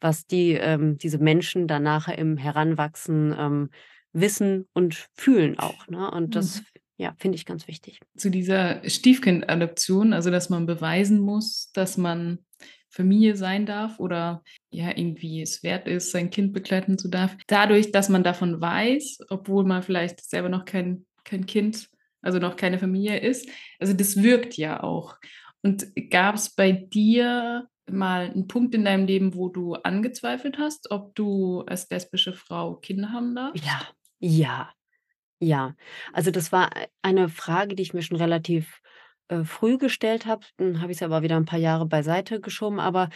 [0.00, 3.70] was die ähm, diese Menschen dann nachher im Heranwachsen, ähm,
[4.12, 6.10] wissen und fühlen auch, ne?
[6.10, 6.66] Und das Mhm.
[6.96, 8.00] ja, finde ich ganz wichtig.
[8.16, 12.38] Zu dieser Stiefkind-Adoption, also, dass man beweisen muss, dass man
[12.94, 17.36] Familie sein darf oder, ja, irgendwie es wert ist, sein Kind begleiten zu darf.
[17.48, 21.88] Dadurch, dass man davon weiß, obwohl man vielleicht selber noch kein kein Kind
[22.22, 23.48] also, noch keine Familie ist.
[23.78, 25.16] Also, das wirkt ja auch.
[25.62, 31.14] Und gab's bei dir mal 'n Punkt in deinem Leben, wo du angezweifelt hast, ob
[31.14, 33.62] du als lesbische Frau Kinder haben darfst?
[33.62, 33.88] Ja,
[34.20, 34.72] ja,
[35.40, 35.76] ja.
[36.12, 38.82] Also, das war ei eine Frage, die ich mir schon relativ,
[39.28, 40.44] äh, früh gestellt habe.
[40.58, 43.08] Dann habe ich sie aber wieder 'n paar Jahre beiseite geschoben, aber,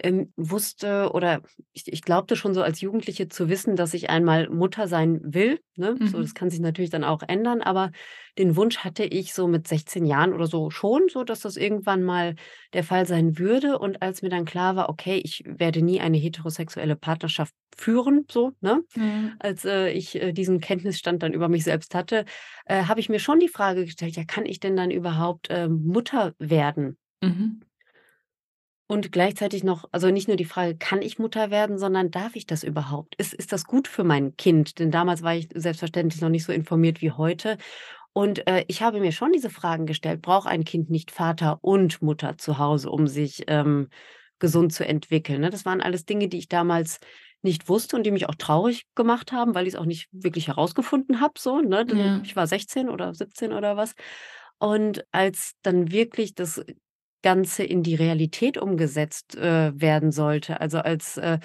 [0.00, 4.48] ähm, wusste oder ich ich glaubte schon so als Jugendliche zu wissen, dass ich einmal
[4.50, 6.00] Mutter sein will, ne?
[6.04, 6.34] So, das Mhm.
[6.34, 7.90] kann sich natürlich dann auch ändern, aber
[8.38, 12.02] den Wunsch hatte ich so mit 16 Jahren oder so schon, so dass das irgendwann
[12.02, 12.34] mal
[12.72, 13.78] der Fall sein würde.
[13.78, 18.52] Und als mir dann klar war: „Okay, ich werde nie eine heterosexuelle Partnerschaft führen“, so,
[18.60, 18.82] ne?
[18.94, 19.32] Ja.
[19.38, 22.24] Als, äh, ich, äh, diesen Kenntnisstand dann über mich selbst hatte,
[22.66, 25.82] äh, habe ich mir schon die Frage gestellt: „Ja, kann ich denn dann überhaupt, ähm,
[25.84, 27.62] Mutter werden?“ Mhm.
[28.92, 32.46] Und gleichzeitig noch also, nicht nur die Frage: „Kann ich Mutter werden“, sondern: „Darf ich
[32.46, 33.14] das überhaupt?
[33.16, 36.52] Ist ist das gut für mein Kind?“ Denn damals war ich selbstverständlich noch nicht so
[36.52, 37.56] informiert wie heute.
[38.14, 42.02] Und, äh, ich habe mir schon diese Fragen gestellt: „Braucht ein Kind nicht Vater und
[42.02, 43.88] Mutter zu Hause, um sich, ähm,
[44.40, 45.50] gesund zu entwickeln“, ne?
[45.50, 46.98] Das waren alles Dinge, die ich damals
[47.42, 51.20] nicht wusste und die mich auch traurig gemacht haben, weil ich's auch nicht wirklich herausgefunden
[51.20, 51.86] habe so, ne?
[51.86, 52.22] Ja.
[52.24, 53.94] ich war 16 oder 17 oder was.
[54.58, 56.64] Und als dann wirklich das
[57.22, 61.38] Ganze in die Realität umgesetzt, äh, werden sollte, also, als, äh,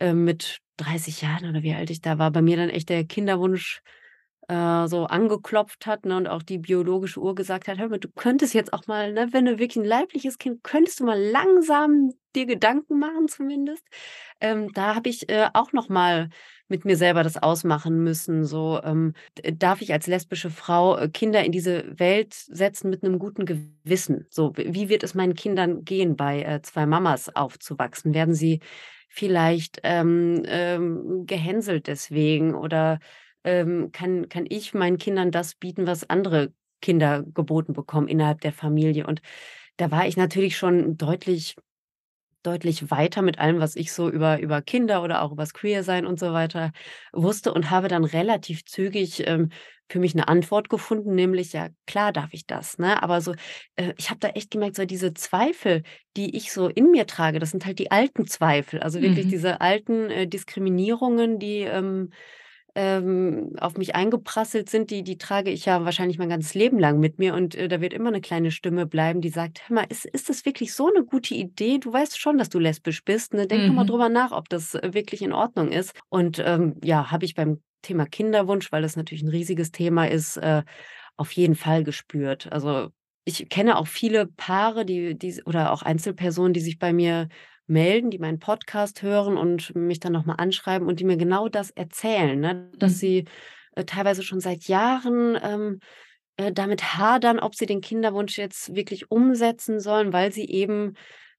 [0.00, 3.04] äh, mit 30 Jahren oder wie alt ich da war, bei mir dann echt der
[3.04, 3.82] Kinderwunsch,
[4.50, 8.08] äh, so angeklopft hat, ne, und auch die biologische Uhr gesagt hat: „Hör mal, du
[8.10, 12.12] könntest jetzt auch mal, ne, wenn du wirklich ein leibliches Kind könntest du mal langsam
[12.36, 13.84] dir Gedanken machen zumindest.“
[14.40, 16.28] Ähm, da habe ich, äh, auch noch mal
[16.68, 19.14] mit mir selber das ausmachen müssen, so, ähm,
[19.54, 24.26] darf ich als lesbische Frau, äh, Kinder in diese Welt setzen mit einem guten Gewissen?
[24.30, 28.14] So, wie wird es meinen Kindern gehen, bei, äh, 2 Mamas aufzuwachsen?
[28.14, 28.60] Werden sie
[29.08, 33.00] vielleicht, ähm, ähm, gehänselt deswegen oder
[33.44, 38.52] ähm, kann kann ich meinen Kindern das bieten, was andere Kinder geboten bekommen innerhalb der
[38.52, 39.06] Familie?
[39.06, 39.22] Und
[39.78, 41.56] da war ich natürlich schon deutlich
[42.42, 46.18] deutlich weiter mit allem, was ich so über über Kinder oder auch übers Queer-Sein und
[46.18, 46.72] so weiter
[47.12, 49.50] wusste und habe dann relativ zügig, ähm,
[49.90, 53.02] für mich eine Antwort gefunden, nämlich: „Ja, klar darf ich das“, ne?
[53.02, 53.34] Aber so,
[53.76, 55.82] äh, ich habe da echt gemerkt, so diese Zweifel,
[56.16, 59.28] die ich so in mir trage, das sind halt die alten Zweifel, also wirklich Mhm.
[59.28, 62.10] diese alten, äh, Diskriminierungen, die, ähm
[62.74, 67.00] ähm, auf mich eingeprasselt sind, die die trage ich ja wahrscheinlich mein ganzes Leben lang
[67.00, 69.86] mit mir und, äh, da wird immer eine kleine Stimme bleiben, die sagt: „Hör mal,
[69.88, 71.78] ist ist das wirklich so eine gute Idee?
[71.78, 73.46] Du weißt schon, dass du lesbisch bist, ne?
[73.46, 73.86] Denk noch mal Mhm.
[73.86, 77.62] drüber nach, ob das, äh, wirklich in Ordnung ist.“ Und, ähm, ja, habe ich beim
[77.82, 80.62] Thema Kinderwunsch, weil das natürlich ein riesiges Thema ist, äh,
[81.16, 82.50] auf jeden Fall gespürt.
[82.52, 82.90] Also,
[83.24, 87.28] ich kenne auch viele Paare, die die oder auch Einzelpersonen, die sich bei mir
[87.70, 91.48] melden, die meinen Podcast hören und mich dann noch mal anschreiben und die mir genau
[91.48, 93.00] das erzählen, ne, dass Mhm.
[93.00, 93.26] sie,
[93.76, 95.80] äh, teilweise schon seit Jahren, ähm,
[96.36, 100.94] äh, damit hadern, ob sie den Kinderwunsch jetzt wirklich umsetzen sollen, weil sie eben,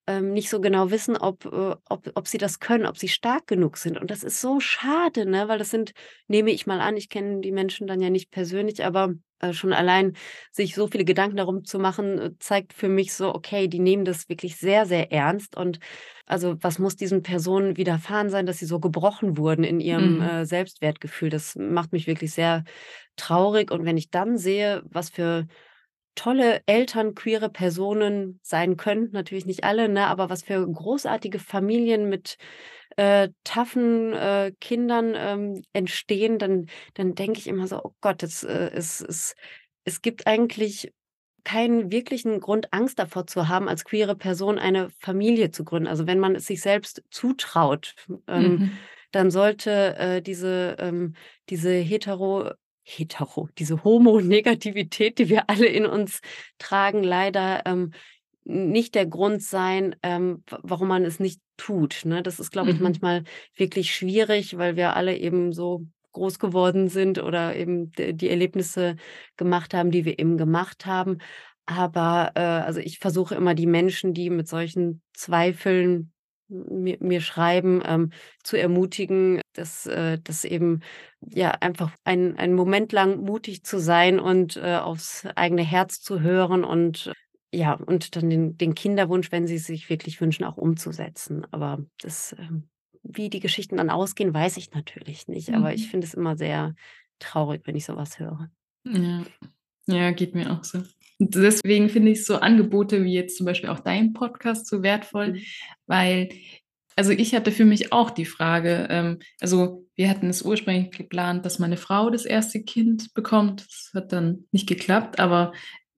[0.07, 3.47] ähm, nicht so genau wissen, ob äh, ob ob sie das können, ob sie stark
[3.47, 3.97] genug sind.
[3.99, 5.91] Und das ist so schade, ne, weil das sind
[6.27, 9.73] nehme ich mal an, ich kenne die Menschen dann ja nicht persönlich, aber, äh, schon
[9.73, 10.13] allein
[10.51, 14.05] sich so viele Gedanken darum zu machen, äh, zeigt für mich so, okay, die nehmen
[14.05, 15.79] das wirklich sehr, sehr ernst und
[16.25, 20.21] also, was muss diesen Personen widerfahren sein, dass sie so gebrochen wurden in ihrem, Mhm.
[20.21, 21.29] äh, Selbstwertgefühl?
[21.29, 22.63] Das macht mich wirklich sehr
[23.15, 23.71] traurig.
[23.71, 25.47] Und wenn ich dann sehe, was für
[26.15, 32.09] tolle Eltern queere Personen sein können, natürlich nicht alle, ne, aber was für großartige Familien
[32.09, 32.37] mit,
[32.97, 38.43] äh, taffen, äh, Kindern, ähm, entstehen, dann dann denke ich immer so: „Oh Gott, es,
[38.43, 39.35] äh es es
[39.85, 40.91] es gibt eigentlich
[41.43, 45.87] keinen wirklichen Grund, Angst davor zu haben, als queere Person eine Familie zu gründen.
[45.87, 47.95] Also, wenn man es sich selbst zutraut,
[48.27, 48.87] ähm, Mhm.
[49.11, 51.15] dann sollte, äh, diese ähm,
[51.49, 52.51] diese hetero
[52.83, 56.21] hetero diese Homo-Negativität, die wir alle in uns
[56.59, 57.91] tragen, leider, ähm,
[58.43, 62.23] nicht der Grund sein, ähm, warum man es nicht tut, ne?
[62.23, 62.83] Das ist, glaube ich, Mhm.
[62.83, 63.23] manchmal
[63.55, 68.95] wirklich schwierig, weil wir alle eben so groß geworden sind oder eben die Erlebnisse
[69.37, 71.19] gemacht haben, die wir eben gemacht haben.
[71.67, 76.11] Aber, äh, also, ich versuche immer die Menschen, die mit solchen Zweifeln
[76.51, 78.11] mir mir schreiben, ähm,
[78.43, 80.81] zu ermutigen, dass äh, dass eben,
[81.21, 86.21] ja, einfach ein einen Moment lang mutig zu sein und, äh, aufs eigene Herz zu
[86.21, 90.43] hören und, äh, ja, und dann den den Kinderwunsch, wenn sie es sich wirklich wünschen,
[90.45, 91.45] auch umzusetzen.
[91.51, 92.69] Aber das, ähm
[93.03, 95.89] wie die Geschichten dann ausgehen, weiß ich natürlich nicht, aber ich Mhm.
[95.89, 96.75] finde es immer sehr
[97.19, 98.49] traurig, wenn ich so was höre.
[98.85, 99.23] Ja.
[99.87, 100.83] Ja, geht mir auch so.
[101.29, 105.41] Deswegen finde ich so Angebote wie jetzt zum Beispiel auch dein Podcast so wertvoll, Mhm.
[105.87, 106.29] weil
[106.97, 111.45] also, ich hatte für mich auch die Frage, ähm also, wir hatten es ursprünglich geplant,
[111.45, 113.61] dass meine Frau das erste Kind bekommt.
[113.61, 115.53] Das hat dann nicht geklappt, aber,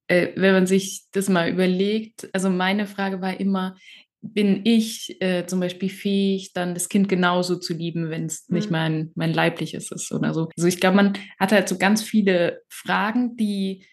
[0.08, 3.76] äh, wenn man sich das mal überlegt also, meine Frage war immer:
[4.22, 8.72] Bin ich, äh, zum Beispiel fähig, dann das Kind genauso zu lieben, wenn's nicht Mhm.
[8.72, 10.50] mein mein leibliches ist oder so?
[10.58, 13.86] Also, ich glaube, man hat halt so ganz viele Fragen, die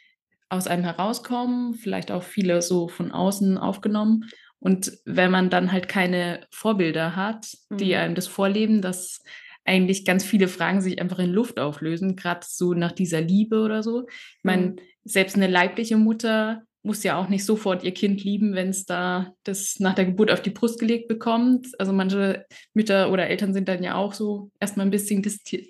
[0.51, 4.25] aus einem herauskommen, vielleicht auch viele so von außen aufgenommen.
[4.61, 7.49] Und wenn man dann halt keine Vorbilder hat,
[7.81, 7.97] die Mhm.
[7.97, 9.23] einem das vorleben, dass
[9.65, 13.83] eigentlich ganz viele Fragen sich einfach in Luft auflösen, grad so nach dieser Liebe oder
[13.83, 14.07] so.
[14.09, 14.81] Ich meine, Mhm.
[15.05, 19.77] selbst 'ne leibliche Mutter muss ja auch nicht sofort ihr Kind lieben, wenn's da das
[19.81, 21.69] nach der Geburt auf die Brust gelegt bekommt.
[21.79, 25.23] Also, manche Mütter oder Eltern sind dann ja auch so erst mal 'n bisschen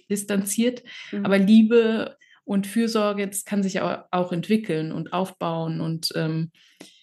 [0.09, 0.83] distanziert.
[1.23, 1.39] Aber Mhm.
[1.39, 2.17] Liebe
[2.51, 6.51] und Fürsorge, das kann sich auch entwickeln und aufbauen und, ähm,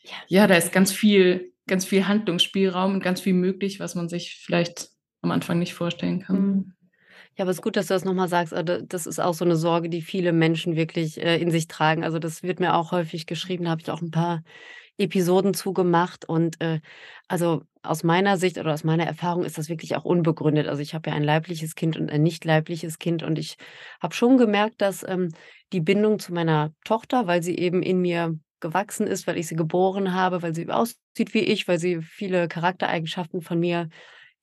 [0.03, 4.09] Ja, ja, da ist ganz viel ganz viel Handlungsspielraum und ganz viel möglich, was man
[4.09, 4.89] sich vielleicht
[5.21, 6.49] am Anfang nicht vorstellen kann.
[6.49, 6.73] Mhm.
[7.37, 8.53] Ja, aber es ist gut, dass du das noch mal sagst.
[8.53, 12.03] D das ist auch so 'ne Sorge, die viele Menschen wirklich, äh, in sich tragen.
[12.03, 14.43] Also, das wird mir auch häufig geschrieben, da habe ich auch 'n paar
[14.97, 16.79] Episoden zu gemacht und, äh,
[17.27, 20.67] also, aus meiner Sicht oder aus meiner Erfahrung ist das wirklich auch unbegründet.
[20.67, 23.55] Also, ich habe ja ein leibliches Kind und ein nicht leibliches Kind und ich
[24.01, 25.29] habe schon gemerkt, dass, ähm,
[25.73, 29.55] die Bindung zu meiner Tochter, weil sie eben in mir gewachsen ist, weil ich sie
[29.55, 33.89] geboren habe, weil sie aussieht wie ich, weil sie viele Charaktereigenschaften von mir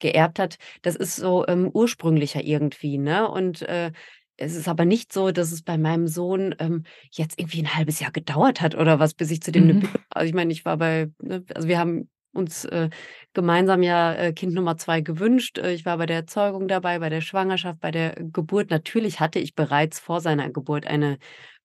[0.00, 3.28] geerbt hat, das ist so, ähm, ursprünglicher irgendwie, ne?
[3.30, 3.92] Und, äh
[4.36, 8.00] es ist aber nicht so, dass es bei meinem Sohn, ähm, jetzt irgendwie ein halbes
[8.00, 9.76] Jahr gedauert hat oder was, bis ich zu dem 'ne Mhm.
[9.76, 12.90] Bindung also, ich meine, ich war bei ne, also, wir haben uns, äh,
[13.32, 15.58] gemeinsam ja, äh, Kind Nummer 2 gewünscht.
[15.58, 18.70] Äh, ich war bei der Zeugung dabei, bei der Schwangerschaft, bei der Geburt.
[18.70, 21.18] Natürlich hatte ich bereits vor seiner Geburt eine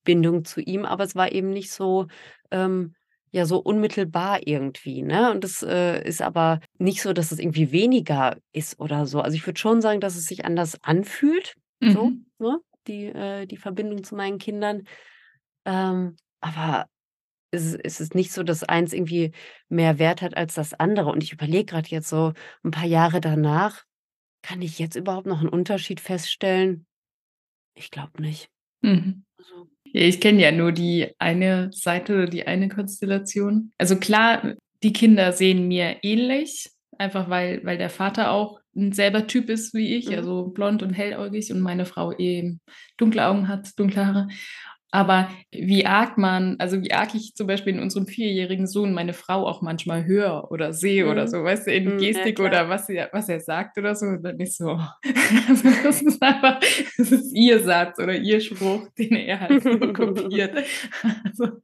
[0.03, 2.07] Bindung zu ihm, aber es war eben nicht so,
[2.51, 2.93] ähm,
[3.31, 5.31] ja, so unmittelbar irgendwie, ne?
[5.31, 9.21] Und das, äh, ist aber nicht so, dass es irgendwie weniger ist oder so.
[9.21, 11.53] Also, ich würde schon sagen, dass es sich anders anfühlt,
[11.87, 12.28] so, Mhm.
[12.39, 14.83] Ne, die äh, die Verbindung zu meinen Kindern.
[15.65, 16.87] Ähm, aber
[17.51, 19.33] es ist es ist nicht so, dass eins irgendwie
[19.69, 21.11] mehr Wert hat als das andere.
[21.11, 22.33] Und ich überlege grad jetzt so
[22.65, 23.83] 'n paar Jahre danach,
[24.43, 26.85] kann ich jetzt überhaupt noch 'n Unterschied feststellen?
[27.75, 28.49] Ich glaube nicht.
[28.81, 29.25] Mhm.
[29.39, 33.71] Also Ja, ich kenne ja nur die eine Seite oder die eine Konstellation.
[33.79, 39.27] Also klar, die Kinder sehen mir ähnlich, einfach weil weil der Vater auch 'n selber
[39.27, 40.17] Typ ist wie ich, Mhm.
[40.17, 42.61] also blond und helläugig und meine Frau eben
[42.97, 44.27] dunkle Augen hat, dunkle Haare.
[44.91, 49.13] Aber wie arg man also, wie arg ich zum Beispiel in unserem vierjährigen Sohn meine
[49.13, 51.29] Frau auch manchmal höre oder sehe oder Mhm.
[51.29, 52.59] so, weißt du, in Mhm, ja Gestik klar.
[52.59, 54.69] oder was er was er sagt oder so, dann bin ich so
[55.49, 56.59] also, das ist einfach
[56.97, 60.57] das ist ihr Satz oder ihr Spruch, den er halt so kopiert.
[61.25, 61.61] Also,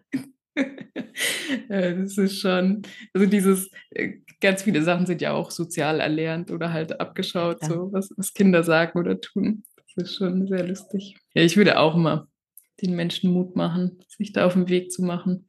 [1.69, 2.83] das ist schon
[3.13, 6.99] also, dieses äh, ganz viele Sachen sind ja auch sozial erlernt oder halt
[7.41, 7.75] Ja abgeschaut, klar.
[7.75, 9.63] so was was Kinder sagen oder tun.
[9.97, 11.17] Das ist schon sehr lustig.
[11.33, 12.29] Ja, ich würde auch immer
[12.81, 15.47] den Menschen Mut machen, sich da auf 'n Weg zu machen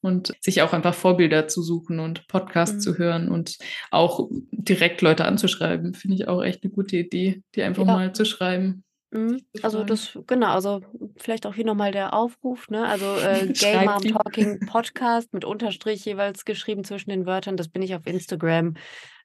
[0.00, 2.82] und sich auch einfach Vorbilder zu suchen und Podcasts Mhm.
[2.82, 3.58] zu hören und
[3.92, 7.86] auch direkt Leute anzuschreiben, finde ich auch echt 'ne gute Idee, die einfach Ja.
[7.86, 9.42] mal zu schreiben, Mhm.
[9.62, 10.82] Also, das genau, also,
[11.16, 12.86] vielleicht auch hier noch mal der Aufruf, ne?
[12.86, 14.10] Also, äh, Gay Mom Schreibt.
[14.10, 17.56] Talking Podcast mit Unterstrich jeweils geschrieben zwischen den Wörtern.
[17.56, 18.74] Das bin ich auf Instagram.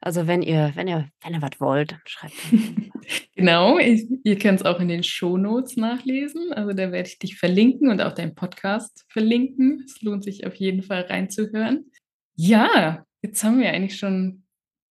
[0.01, 2.91] Also, wenn ihr wenn ihr wenn ihr was wollt, schreibt mir gerne.
[3.35, 6.51] Genau, ich ihr könnt's auch in den Shownotes nachlesen.
[6.53, 9.83] Also, da werde ich dich verlinken und auch deinen Podcast verlinken.
[9.85, 11.91] Es lohnt sich auf jeden Fall reinzuhören.
[12.35, 14.44] Ja, jetzt haben wir eigentlich schon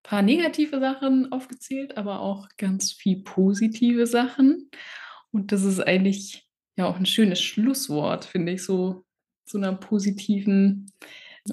[0.04, 4.70] paar negative Sachen aufgezählt, aber auch ganz viel positive Sachen.
[5.32, 6.46] Und das ist eigentlich
[6.76, 9.04] ja auch 'n schönes Schlusswort, finde ich, so
[9.46, 10.92] zu 'ner positiven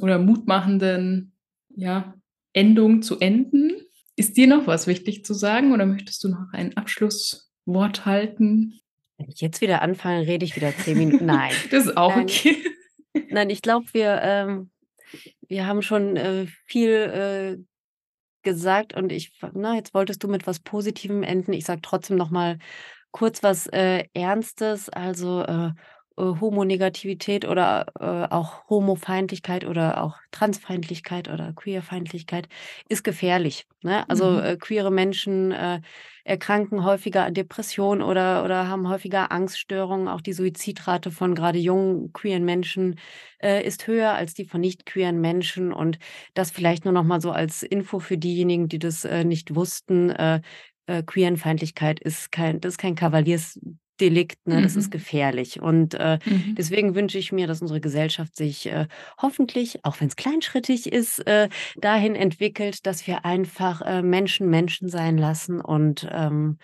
[0.01, 1.33] oder mutmachenden,
[1.75, 2.15] ja,
[2.53, 3.73] Endung zu enden.
[4.17, 8.79] Ist dir noch was wichtig zu sagen oder möchtest du noch ein Abschlusswort halten?
[9.17, 11.25] Wenn ich jetzt wieder anfange, rede ich wieder 10 Minuten.
[11.27, 11.53] Nein.
[11.71, 12.23] Das ist auch Nein.
[12.25, 12.57] okay.
[13.29, 14.69] Nein, ich glaube, wir, ähm
[15.49, 17.57] wir haben schon, äh, viel, äh,
[18.43, 21.53] gesagt und ich f ne, jetzt wolltest du mit was Positivem enden.
[21.53, 22.57] Ich sage trotzdem noch mal
[23.11, 24.89] kurz was, äh, Ernstes.
[24.89, 25.71] Also, äh,
[26.21, 32.47] äh, Homonegativität oder, äh, auch Homofeindlichkeit oder auch Transfeindlichkeit oder Queerfeindlichkeit
[32.89, 34.09] ist gefährlich, ne?
[34.09, 34.39] Also, Mhm.
[34.39, 35.81] äh, queere Menschen, äh,
[36.23, 40.07] erkranken häufiger an Depressionen oder oder haben häufiger Angststörungen.
[40.07, 42.99] Auch die Suizidrate von grade jungen queeren Menschen,
[43.41, 45.73] äh, ist höher als die von nicht queeren Menschen.
[45.73, 45.97] Und
[46.35, 50.13] das vielleicht nur noch mal so als Info für diejenigen, die das, äh, nicht wussten.
[51.05, 52.95] Queerenfeindlichkeit ist kein das ist kein
[54.01, 54.61] Kavaliersdelikt, ne?
[54.61, 54.91] Das ist Mhm.
[54.91, 55.61] gefährlich.
[55.61, 56.57] Und, äh, Mhm.
[56.57, 58.87] deswegen wünsche ich mir, dass unsere Gesellschaft sich, äh,
[59.21, 61.49] hoffentlich, auch wenn's kleinschrittig ist, äh,
[61.79, 66.57] dahin entwickelt, dass wir einfach, äh, Menschen Menschen sein lassen und, ähm,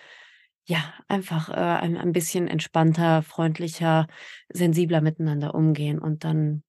[0.67, 4.07] ja, einfach, äh, ein ein bisschen entspannter, freundlicher,
[4.53, 6.63] sensibler miteinander umgehen und dann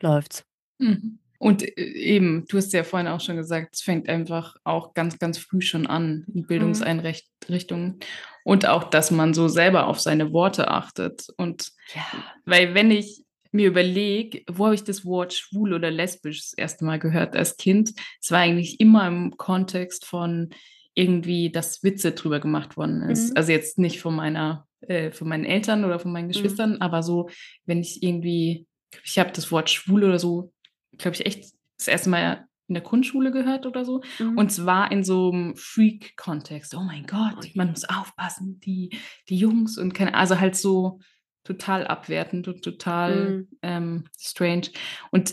[0.00, 0.44] läuft's.
[0.80, 1.18] Mhm.
[1.38, 5.18] Und, e eben, du hast ja vorhin auch schon gesagt, es fängt einfach auch ganz,
[5.18, 6.46] ganz früh schon an in Mhm.
[6.46, 8.00] Bildungseinrecht Richtungen.
[8.44, 11.26] Und auch, dass man so selber auf seine Worte achtet.
[11.36, 12.02] Und Ja.
[12.44, 13.22] weil wenn ich
[13.52, 16.84] mir überlege, wo habe ich das Wort schwul oder lesbisch das 1.
[16.84, 17.92] Mal gehört als Kind?
[18.20, 20.50] Es war eigentlich immer im Kontext von
[20.94, 23.30] irgendwie, dass Witze drüber gemacht worden ist.
[23.30, 23.36] Mhm.
[23.36, 26.32] Also, jetzt nicht von meiner äh, von meinen Eltern oder von meinen Mhm.
[26.32, 27.28] Geschwistern, aber so,
[27.66, 28.66] wenn ich irgendwie
[29.04, 30.52] ich habe das Wort schwul oder so,
[30.96, 32.10] glaube ich, echt das 1.
[32.10, 34.02] Mal in der Grundschule gehört oder so.
[34.20, 34.38] Mhm.
[34.38, 36.74] Und zwar in so 'm Freak-Kontext.
[36.74, 37.70] „Oh mein Oh Gott, man je.
[37.70, 38.90] muss aufpassen, die
[39.28, 41.00] die Jungs“ und keine also, halt so
[41.44, 43.48] total abwertend und total, Mhm.
[43.62, 44.68] ähm, strange.
[45.10, 45.32] Und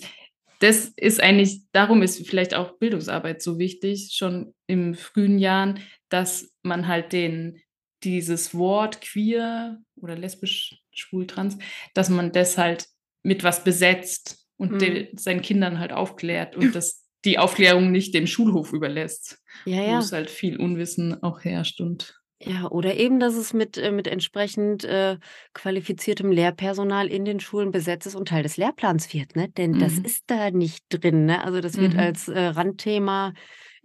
[0.60, 5.80] das ist eigentlich darum ist vielleicht auch Bildungsarbeit so wichtig, schon in frühen Jahren,
[6.10, 7.60] dass man halt den
[8.04, 11.58] dieses Wort queer oder lesbisch, schwul, trans,
[11.94, 12.88] dass man das halt
[13.24, 14.82] mit was besetzt und Mhm.
[14.82, 19.98] de seinen Kindern halt aufklärt und dass die Aufklärung nicht dem Schulhof überlässt, Ja, wo
[19.98, 20.14] es ja.
[20.14, 24.84] halt viel Unwissen auch herrscht und Ja, oder eben, dass es mit äh, mit entsprechend,
[24.84, 25.18] äh,
[25.54, 29.48] qualifiziertem Lehrpersonal in den Schulen besetzt ist und Teil des Lehrplans wird, ne?
[29.50, 29.98] Denn das Mhm.
[29.98, 31.44] ist da nicht drin, ne?
[31.46, 31.98] Also, das wird Mhm.
[31.98, 33.34] als, äh, Randthema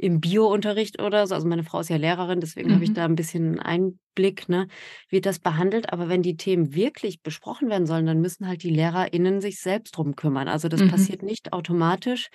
[0.01, 3.07] im Biounterricht oder so, also meine Frau ist ja Lehrerin, deswegen habe ich da Mhm.
[3.07, 4.67] ein bisschen Einblick, ne,
[5.11, 5.93] wird das behandelt.
[5.93, 9.97] Aber wenn die Themen wirklich besprochen werden sollen, dann müssen halt die LehrerInnen sich selbst
[9.97, 10.49] drum kümmern.
[10.49, 10.83] Also, das Mhm.
[10.85, 12.29] passiert nicht automatisch.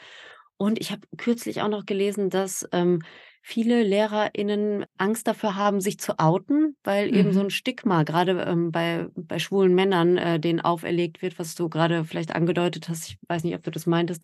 [0.57, 3.01] Und ich habe kürzlich auch noch gelesen, dass, ähm,
[3.47, 7.41] viele LehrerInnen Angst dafür haben, sich zu outen, weil eben so Mhm.
[7.41, 12.03] ein Stigma gerade ähm, bei bei schwulen Männern, äh, denen auferlegt wird, was du gerade
[12.05, 13.09] vielleicht angedeutet hast.
[13.09, 14.21] Ich weiß nicht, ob du das meintest,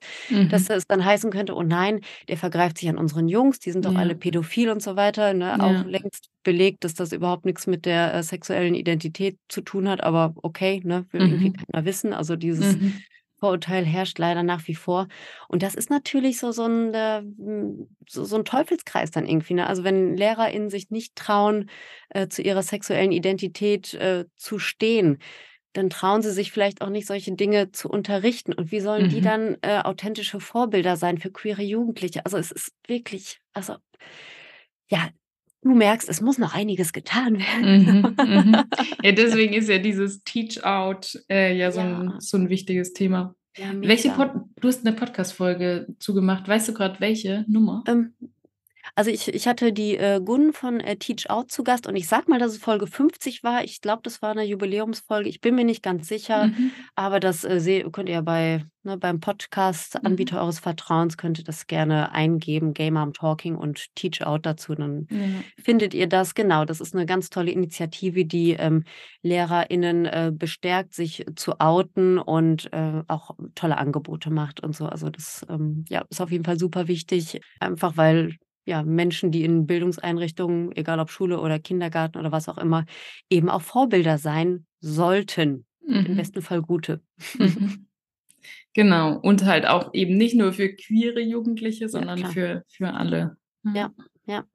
[0.48, 0.72] dass Mhm.
[0.72, 3.96] es dann heißen könnte: „Oh nein, der vergreift sich an unseren Jungs, die sind doch
[3.96, 5.60] alle Ja, pädophil“ und so weiter, ne?
[5.62, 5.86] Auch ja.
[5.86, 10.34] längst belegt, dass das überhaupt nichts mit der, äh, sexuellen Identität zu tun hat, aber
[10.44, 11.66] okay, ne, will irgendwie Mhm.
[11.72, 12.14] keiner wissen.
[12.14, 13.04] Also, dieses Mhm.
[13.42, 15.08] Vorurteil herrscht leider nach wie vor.
[15.50, 19.56] Und das ist natürlich so so 'n, äh, hm, so so 'n Teufelskreis dann irgendwie,
[19.56, 19.68] ne?
[19.68, 21.70] Also, wenn LehrerInnen sich nicht trauen,
[22.12, 25.20] äh, zu ihrer sexuellen Identität, äh, zu stehen,
[25.74, 28.54] dann trauen sie sich vielleicht auch nicht, solche Dinge zu unterrichten.
[28.54, 29.22] Und wie sollen die Mhm.
[29.22, 32.26] dann, äh, authentische Vorbilder sein für queere Jugendliche?
[32.26, 33.76] Also, es ist wirklich also,
[34.90, 35.10] ja,
[35.64, 38.16] du merkst, es muss noch einiges getan werden.
[38.18, 38.26] Mhm.
[38.26, 38.64] Mhm.
[39.04, 42.94] Ja, deswegen ist ja dieses Teach Out, äh, ja so Ja, 'n so 'n wichtiges
[42.94, 43.36] Thema.
[43.58, 44.10] ja, Welche.
[44.12, 46.48] Pod du hast 'ne Podcast-Folge zu gemacht.
[46.48, 47.84] Weißt du grad welche Nummer?
[47.88, 48.14] Ähm
[48.98, 52.08] Also, ich ich hatte die, äh, Gun von, äh, Teach Out zu Gast und ich
[52.08, 53.64] sage mal, dass es Folge 50 war.
[53.64, 55.30] Ich glaube, das war 'ne Jubiläumsfolge.
[55.30, 56.82] Ich bin mir nicht ganz sicher, Mhm.
[56.96, 57.62] aber das, äh,
[57.92, 59.20] könnt ihr bei ne, beim
[60.04, 60.32] Mhm.
[60.32, 64.76] Podcast-Anbieter eures Vertrauens könnt ihr das gerne eingeben, „Gay Mom Talking“ und „Teach Out“ dazu,
[64.76, 65.52] dann Ja.
[65.58, 66.34] findet ihr das.
[66.36, 68.84] Genau, das ist 'ne ganz tolle Initiative, die, ähm,
[69.24, 74.86] LehrerInnen, äh, bestärkt, sich zu outen und, äh, auch tolle Angebote macht und so.
[74.88, 78.36] Also, das, ähm, ja, ist auf jeden Fall super wichtig, einfach weil
[78.66, 82.86] ja, Menschen, die in Bildungseinrichtungen, egal ob Schule oder Kindergarten oder was auch immer,
[83.30, 86.18] eben auch Vorbilder sein sollten und im Mhm.
[86.18, 87.02] besten Fall gute.
[87.38, 87.88] Mhm.
[88.74, 89.18] Genau.
[89.20, 92.32] Und halt auch eben nicht nur für queere Jugendliche, Ja, sondern klar.
[92.32, 93.38] für für alle.
[93.66, 93.74] Ja.
[93.76, 93.92] Ja,
[94.28, 94.46] ja.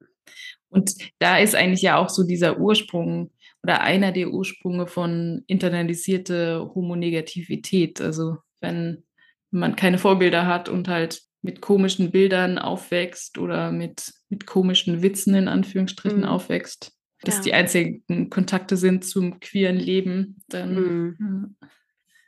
[0.69, 3.31] Und da ist eigentlich ja auch so dieser Ursprung
[3.63, 8.01] oder einer der Ursprünge von internalisierte Homonegativität.
[8.01, 9.03] Also, wenn
[9.51, 15.35] man keine Vorbilder hat und halt mit komischen Bildern aufwächst oder mit mit komischen Witzen
[15.35, 16.25] in Anführungsstrichen Mhm.
[16.25, 17.41] aufwächst, das Ja.
[17.41, 21.19] die einzigen Kontakte sind zum queeren Leben, dann Mhm.
[21.19, 21.49] ja.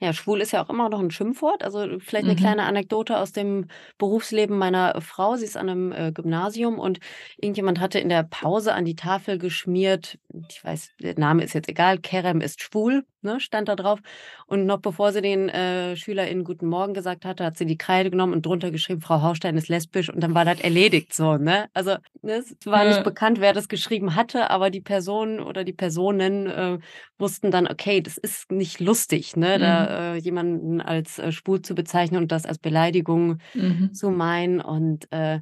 [0.01, 1.61] Ja, schwul ist ja auch immer noch 'n Schimpfwort.
[1.61, 2.65] Also, vielleicht 'ne kleine Mhm.
[2.65, 5.35] Anekdote aus dem Berufsleben meiner Frau.
[5.35, 6.99] Sie ist an 'nem, äh, Gymnasium und
[7.37, 10.17] irgendjemand hatte in der Pause an die Tafel geschmiert
[10.49, 13.99] ich weiß, der Name ist jetzt egal, „Kerem ist schwul“, ne, stand da drauf.
[14.47, 18.09] Und noch bevor sie den, äh, SchülerInnen guten Morgen gesagt hatte, hat sie die Kreide
[18.11, 21.67] genommen und drunter geschrieben: „Frau Haustein ist lesbisch“ und dann war das erledigt so, ne?
[21.75, 23.03] Also, ne, es war nicht Ja.
[23.03, 26.79] bekannt, wer das geschrieben hatte, aber die Person oder die Personen, äh,
[27.19, 29.59] wussten dann: Okay, das ist nicht lustig, ne, Mhm.
[29.59, 33.89] da, äh, jemanden als, äh, schwul zu bezeichnen und das als Beleidigung Mhm.
[33.91, 34.61] zu meinen.
[34.61, 35.41] Und, äh,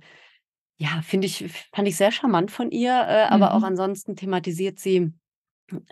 [0.80, 3.63] ja, finde ich fand ich sehr charmant von ihr, äh, aber auch Mhm.
[3.63, 5.13] ansonsten thematisiert sie,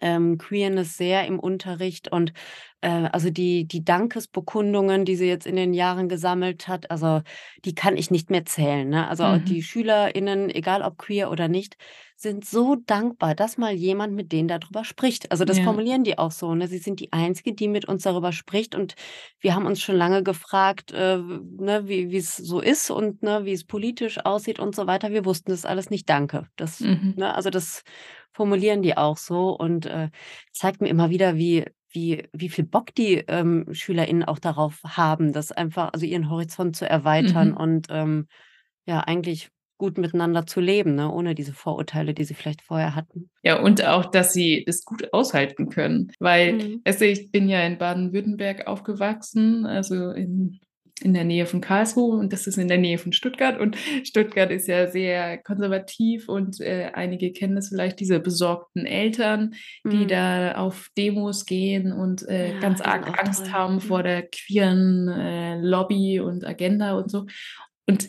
[0.01, 2.34] ähm, Queerness sehr im Unterricht und,
[2.82, 7.21] äh, also die die Dankesbekundungen, die sie jetzt in den Jahren gesammelt hat, also,
[7.65, 9.07] die kann ich nicht mehr zählen, ne?
[9.07, 9.63] Also, auch die Mhm.
[9.63, 11.78] SchülerInnen, egal ob queer oder nicht,
[12.17, 15.32] sind so dankbar, dass mal jemand mit denen da drüber spricht.
[15.32, 15.59] Also, das Ja.
[15.59, 16.67] formulieren die auch so, ne?
[16.67, 18.95] Sie sind die Einzige, die mit uns darüber spricht und
[19.39, 23.53] wir haben uns schon lange gefragt, äh, ne, wie wie's so ist und, ne, wie
[23.53, 25.11] es politisch aussieht und so weiter.
[25.11, 26.47] Wir wussten das alles nicht, danke.
[26.55, 27.15] Das Mhm.
[27.15, 27.84] ne, also, das
[28.36, 30.09] formulieren die auch so und, äh,
[30.53, 35.33] zeigt mir immer wieder, wie wie wie viel Bock die, ähm, SchülerInnen auch darauf haben,
[35.33, 37.55] das einfach also, ihren Horizont zu erweitern Mhm.
[37.55, 38.27] und, ähm,
[38.88, 43.29] ja, eigentlich gut miteinander zu leben, ne, ohne diese Vorurteile, die sie vielleicht vorher hatten.
[43.43, 46.81] Ja, und auch, dass sie das gut aushalten können, weil, Mhm.
[46.83, 50.59] du, ich bin ja in Baden-Württemberg aufgewachsen, also in
[51.01, 53.75] in der Nähe von Karlsruhe und das ist in der Nähe von Stuttgart und
[54.05, 59.55] Stuttgart ist ja sehr konservativ und, äh, einige kennen das vielleicht, diese besorgten Eltern,
[59.91, 60.07] die Mhm.
[60.07, 63.51] da auf Demos gehen und, äh, Ja, ganz arg Angst toll.
[63.51, 64.03] haben vor Mhm.
[64.03, 67.25] der queeren, äh, Lobby und Agenda und so.
[67.87, 68.07] Und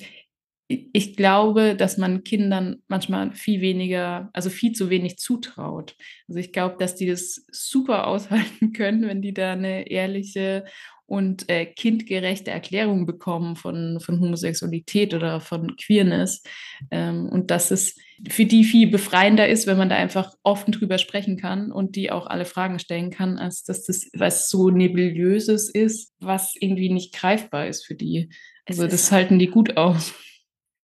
[0.69, 5.95] ich glaube, dass man Kindern manchmal viel weniger also, viel zu wenig zutraut.
[6.29, 10.65] Also, ich glaube, dass die das super aushalten können, wenn die da 'ne ehrliche
[11.07, 16.43] und, äh, kindgerechte Erklärung bekommen von von Homosexualität oder von Queerness,
[16.91, 17.97] ähm, und dass es
[18.29, 22.11] für die viel befreiender ist, wenn man da einfach offen drüber sprechen kann und die
[22.11, 27.15] auch alle Fragen stellen kann, als dass das was so Nebulöses ist, was irgendwie nicht
[27.15, 28.31] greifbar ist für die.
[28.67, 30.15] Also, das halten die gut aus.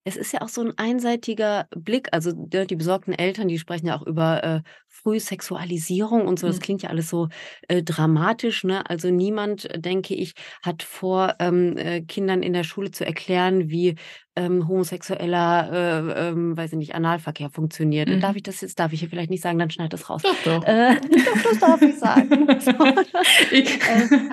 [0.07, 2.09] Es ist ja auch so 'n einseitiger Blick.
[2.13, 6.47] Also, ne, die besorgten Eltern, die sprechen ja auch über, äh, Frühsexualisierung und so.
[6.49, 6.61] Das Mhm.
[6.61, 7.29] klingt ja alles so,
[7.69, 8.89] äh, dramatisch, ne?
[8.91, 13.95] Also, niemand, denke ich, hat vor, ähm, äh, Kindern in der Schule zu erklären, wie
[14.35, 18.09] ähm, homosexueller, äh, ähm, weiß ich nicht, Analverkehr funktioniert.
[18.09, 18.21] Mhm.
[18.21, 20.23] Darf ich das jetzt, darf ich hier vielleicht nicht sagen, dann schneid das raus.
[20.23, 20.65] Doch, doch.
[20.65, 22.49] Äh, doch das darf ich sagen.
[23.51, 23.67] äh,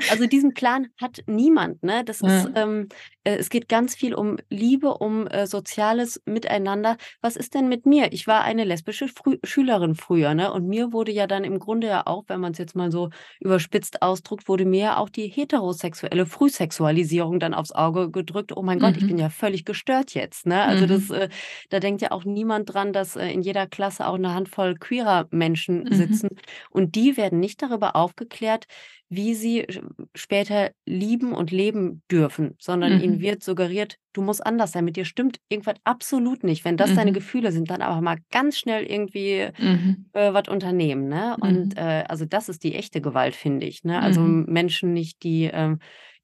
[0.10, 1.84] also diesen Plan hat niemand.
[1.84, 2.04] Ne?
[2.06, 2.30] Das ja.
[2.30, 2.88] ist, ähm,
[3.26, 6.96] äh, es geht ganz viel um Liebe, um äh, soziales Miteinander.
[7.20, 8.14] Was ist denn mit mir?
[8.14, 10.54] Ich war eine lesbische Frü Schülerin früher, ne?
[10.54, 13.10] Und mir wurde ja dann im Grunde ja auch, wenn man es jetzt mal so
[13.42, 18.56] überspitzt ausdrückt, wurde mir ja auch die heterosexuelle Frühsexualisierung dann aufs Auge gedrückt.
[18.56, 18.82] Oh mein mhm.
[18.82, 19.08] Gott, ich mhm.
[19.08, 20.46] bin ja völlig gestört jetzt.
[20.46, 20.62] Ne?
[20.62, 20.90] Also mhm.
[20.90, 21.30] das, äh,
[21.70, 25.28] da denkt ja auch niemand dran, dass äh, in jeder Klasse auch eine Handvoll queerer
[25.32, 25.94] Menschen mhm.
[25.94, 26.30] sitzen.
[26.70, 28.66] Und die werden nicht darüber aufgeklärt,
[29.10, 29.66] wie sie
[30.14, 33.04] später lieben und leben dürfen, sondern mhm.
[33.04, 36.64] ihnen wird suggeriert, du musst anders sein, mit dir stimmt irgendwas absolut nicht.
[36.64, 36.96] Wenn das mhm.
[36.96, 40.06] deine Gefühle sind, dann aber mal ganz schnell irgendwie mhm.
[40.14, 41.08] äh, was unternehmen.
[41.08, 41.36] Ne?
[41.42, 41.78] Und mhm.
[41.78, 43.84] äh, also das ist die echte Gewalt, finde ich.
[43.84, 44.00] Ne?
[44.00, 44.46] Also mhm.
[44.48, 45.76] Menschen nicht die, äh,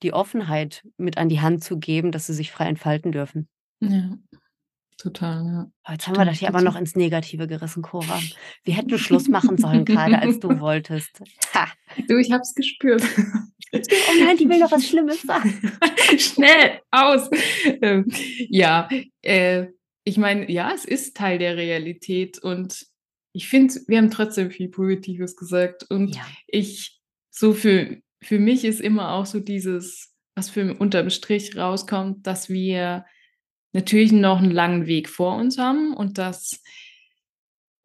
[0.03, 3.47] die Offenheit mit an die Hand zu geben, dass sie sich frei entfalten dürfen.
[3.81, 4.17] Ja.
[4.97, 5.91] Total, ja.
[5.91, 8.19] Jetzt haben wir das hier aber noch ins Negative gerissen, Cora.
[8.63, 11.21] Wir hätten Schluss machen sollen, gerade als du wolltest.
[11.53, 11.67] Ha.
[12.07, 13.03] Du, ich hab's gespürt.
[13.73, 13.79] Oh
[14.19, 15.77] nein, die will noch was Schlimmes sagen.
[16.17, 17.29] Schnell, aus.
[17.81, 18.05] Ähm,
[18.49, 18.87] ja,
[19.21, 19.67] äh,
[20.05, 22.85] ich meine, ja, es ist Teil der Realität und
[23.33, 26.25] ich finde, wir haben trotzdem viel Positives gesagt und ja.
[26.47, 27.01] ich,
[27.31, 32.49] so für, für mich ist immer auch so dieses, was für unterm Strich rauskommt, dass
[32.49, 33.03] wir
[33.75, 36.63] natürlich noch einen langen Weg vor uns haben und dass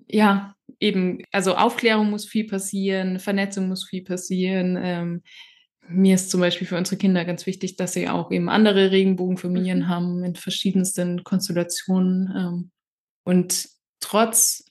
[0.07, 4.78] ja eben, also Aufklärung muss viel passieren, Vernetzung muss viel passieren.
[4.80, 5.22] Ähm,
[5.88, 9.80] mir ist zum Beispiel für unsere Kinder ganz wichtig, dass sie auch eben andere Regenbogenfamilien
[9.80, 9.88] mhm.
[9.88, 12.32] haben in verschiedensten Konstellationen.
[12.36, 12.70] Ähm,
[13.24, 13.68] und
[13.99, 14.64] trotz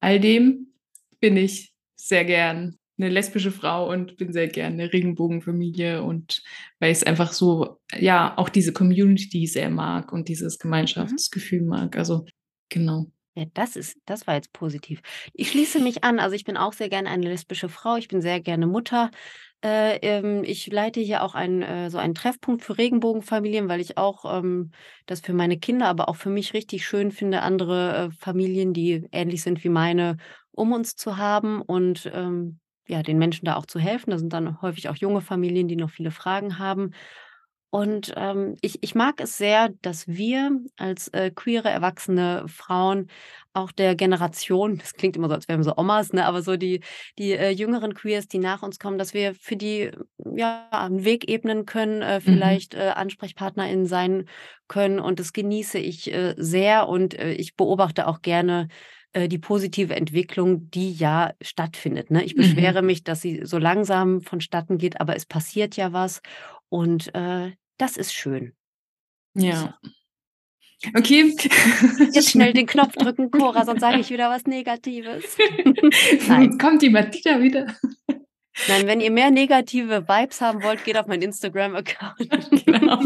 [0.00, 0.72] all dem
[1.20, 6.42] bin ich sehr gern eine lesbische Frau und bin sehr gerne eine Regenbogenfamilie und
[6.78, 10.62] weil ich es einfach so, ja, auch diese Community sehr mag und dieses mhm.
[10.62, 11.96] Gemeinschaftsgefühl mag.
[11.96, 12.24] Also
[12.68, 13.06] genau.
[13.34, 15.02] Ja, das ist, das war jetzt positiv.
[15.34, 16.20] Ich schließe mich an.
[16.20, 17.96] Also ich bin auch sehr gerne eine lesbische Frau.
[17.96, 19.10] Ich bin sehr gerne Mutter.
[19.62, 23.98] Äh, ähm, ich leite hier auch ein, äh, so einen Treffpunkt für Regenbogenfamilien, weil ich
[23.98, 24.70] auch ähm,
[25.04, 29.06] das für meine Kinder, aber auch für mich richtig schön finde, andere äh, Familien, die
[29.12, 30.16] ähnlich sind wie meine,
[30.52, 31.60] um uns zu haben.
[31.60, 34.10] Und ähm, ja, den Menschen da auch zu helfen.
[34.10, 36.92] Da sind dann häufig auch junge Familien, die noch viele Fragen haben.
[37.70, 43.08] Und ähm, ich, ich mag es sehr, dass wir als äh, queere, erwachsene Frauen
[43.52, 46.56] auch der Generation, das klingt immer so, als wären wir so Omas, ne, aber so
[46.56, 46.80] die,
[47.18, 49.90] die äh, jüngeren Queers, die nach uns kommen, dass wir für die
[50.36, 52.22] ja einen Weg ebnen können, äh, mhm.
[52.22, 54.28] vielleicht äh, AnsprechpartnerInnen sein
[54.68, 55.00] können.
[55.00, 58.68] Und das genieße ich äh, sehr und äh, ich beobachte auch gerne
[59.16, 62.10] äh, die positive Entwicklung, die ja stattfindet.
[62.10, 62.22] Ne?
[62.22, 62.86] Ich beschwere mhm.
[62.86, 66.20] mich, dass sie so langsam vonstatten geht, aber es passiert ja was
[66.68, 68.52] und äh, das ist schön.
[69.34, 69.78] Ja.
[70.94, 71.34] Okay.
[72.12, 75.24] Jetzt schnell den Knopf drücken, Cora, sonst sage ich wieder was Negatives.
[76.28, 76.58] Nein.
[76.58, 77.74] Kommt die Martina wieder?
[78.68, 82.28] Nein, wenn ihr mehr negative Vibes haben wollt, geht auf meinen Instagram-Account.
[82.66, 82.96] Genau.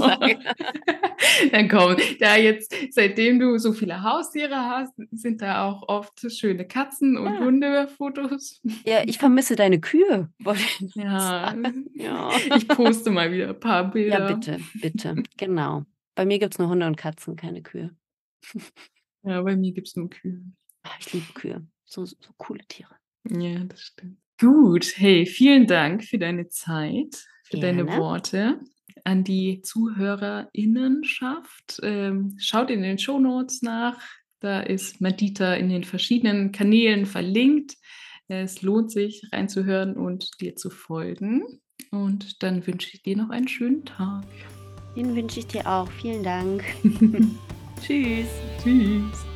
[1.53, 6.65] Dann komm, da jetzt, seitdem du so viele Haustiere hast, sind da auch oft schöne
[6.65, 7.41] Katzen- und ja.
[7.41, 8.61] Hundefotos.
[8.85, 10.31] Ja, ich vermisse deine Kühe.
[10.95, 11.55] Ja.
[11.95, 14.19] ja, ich poste mal wieder ein paar Bilder.
[14.19, 15.23] Ja, bitte, bitte.
[15.37, 15.85] Genau.
[16.15, 17.95] Bei mir gibt es nur Hunde und Katzen, keine Kühe.
[19.23, 20.43] Ja, bei mir gibt es nur Kühe.
[20.83, 21.67] Ah, ich liebe Kühe.
[21.85, 22.95] So, so coole Tiere.
[23.29, 24.20] Ja, das stimmt.
[24.41, 27.85] Gut, hey, vielen Dank für deine Zeit, für Gerne.
[27.85, 28.61] deine Worte
[29.05, 31.81] an die ZuhörerInnenschaft.
[31.83, 34.01] Ähm, schaut in den Shownotes nach.
[34.41, 37.77] Da ist Madita in den verschiedenen Kanälen verlinkt.
[38.29, 41.45] Es lohnt sich reinzuhören und dir zu folgen.
[41.91, 44.25] Und dann wünsche ich dir noch einen schönen Tag.
[44.97, 45.91] Den wünsche ich dir auch.
[46.01, 46.65] Vielen Dank.
[47.83, 48.29] Tschüss.
[48.63, 49.30] Tschüss.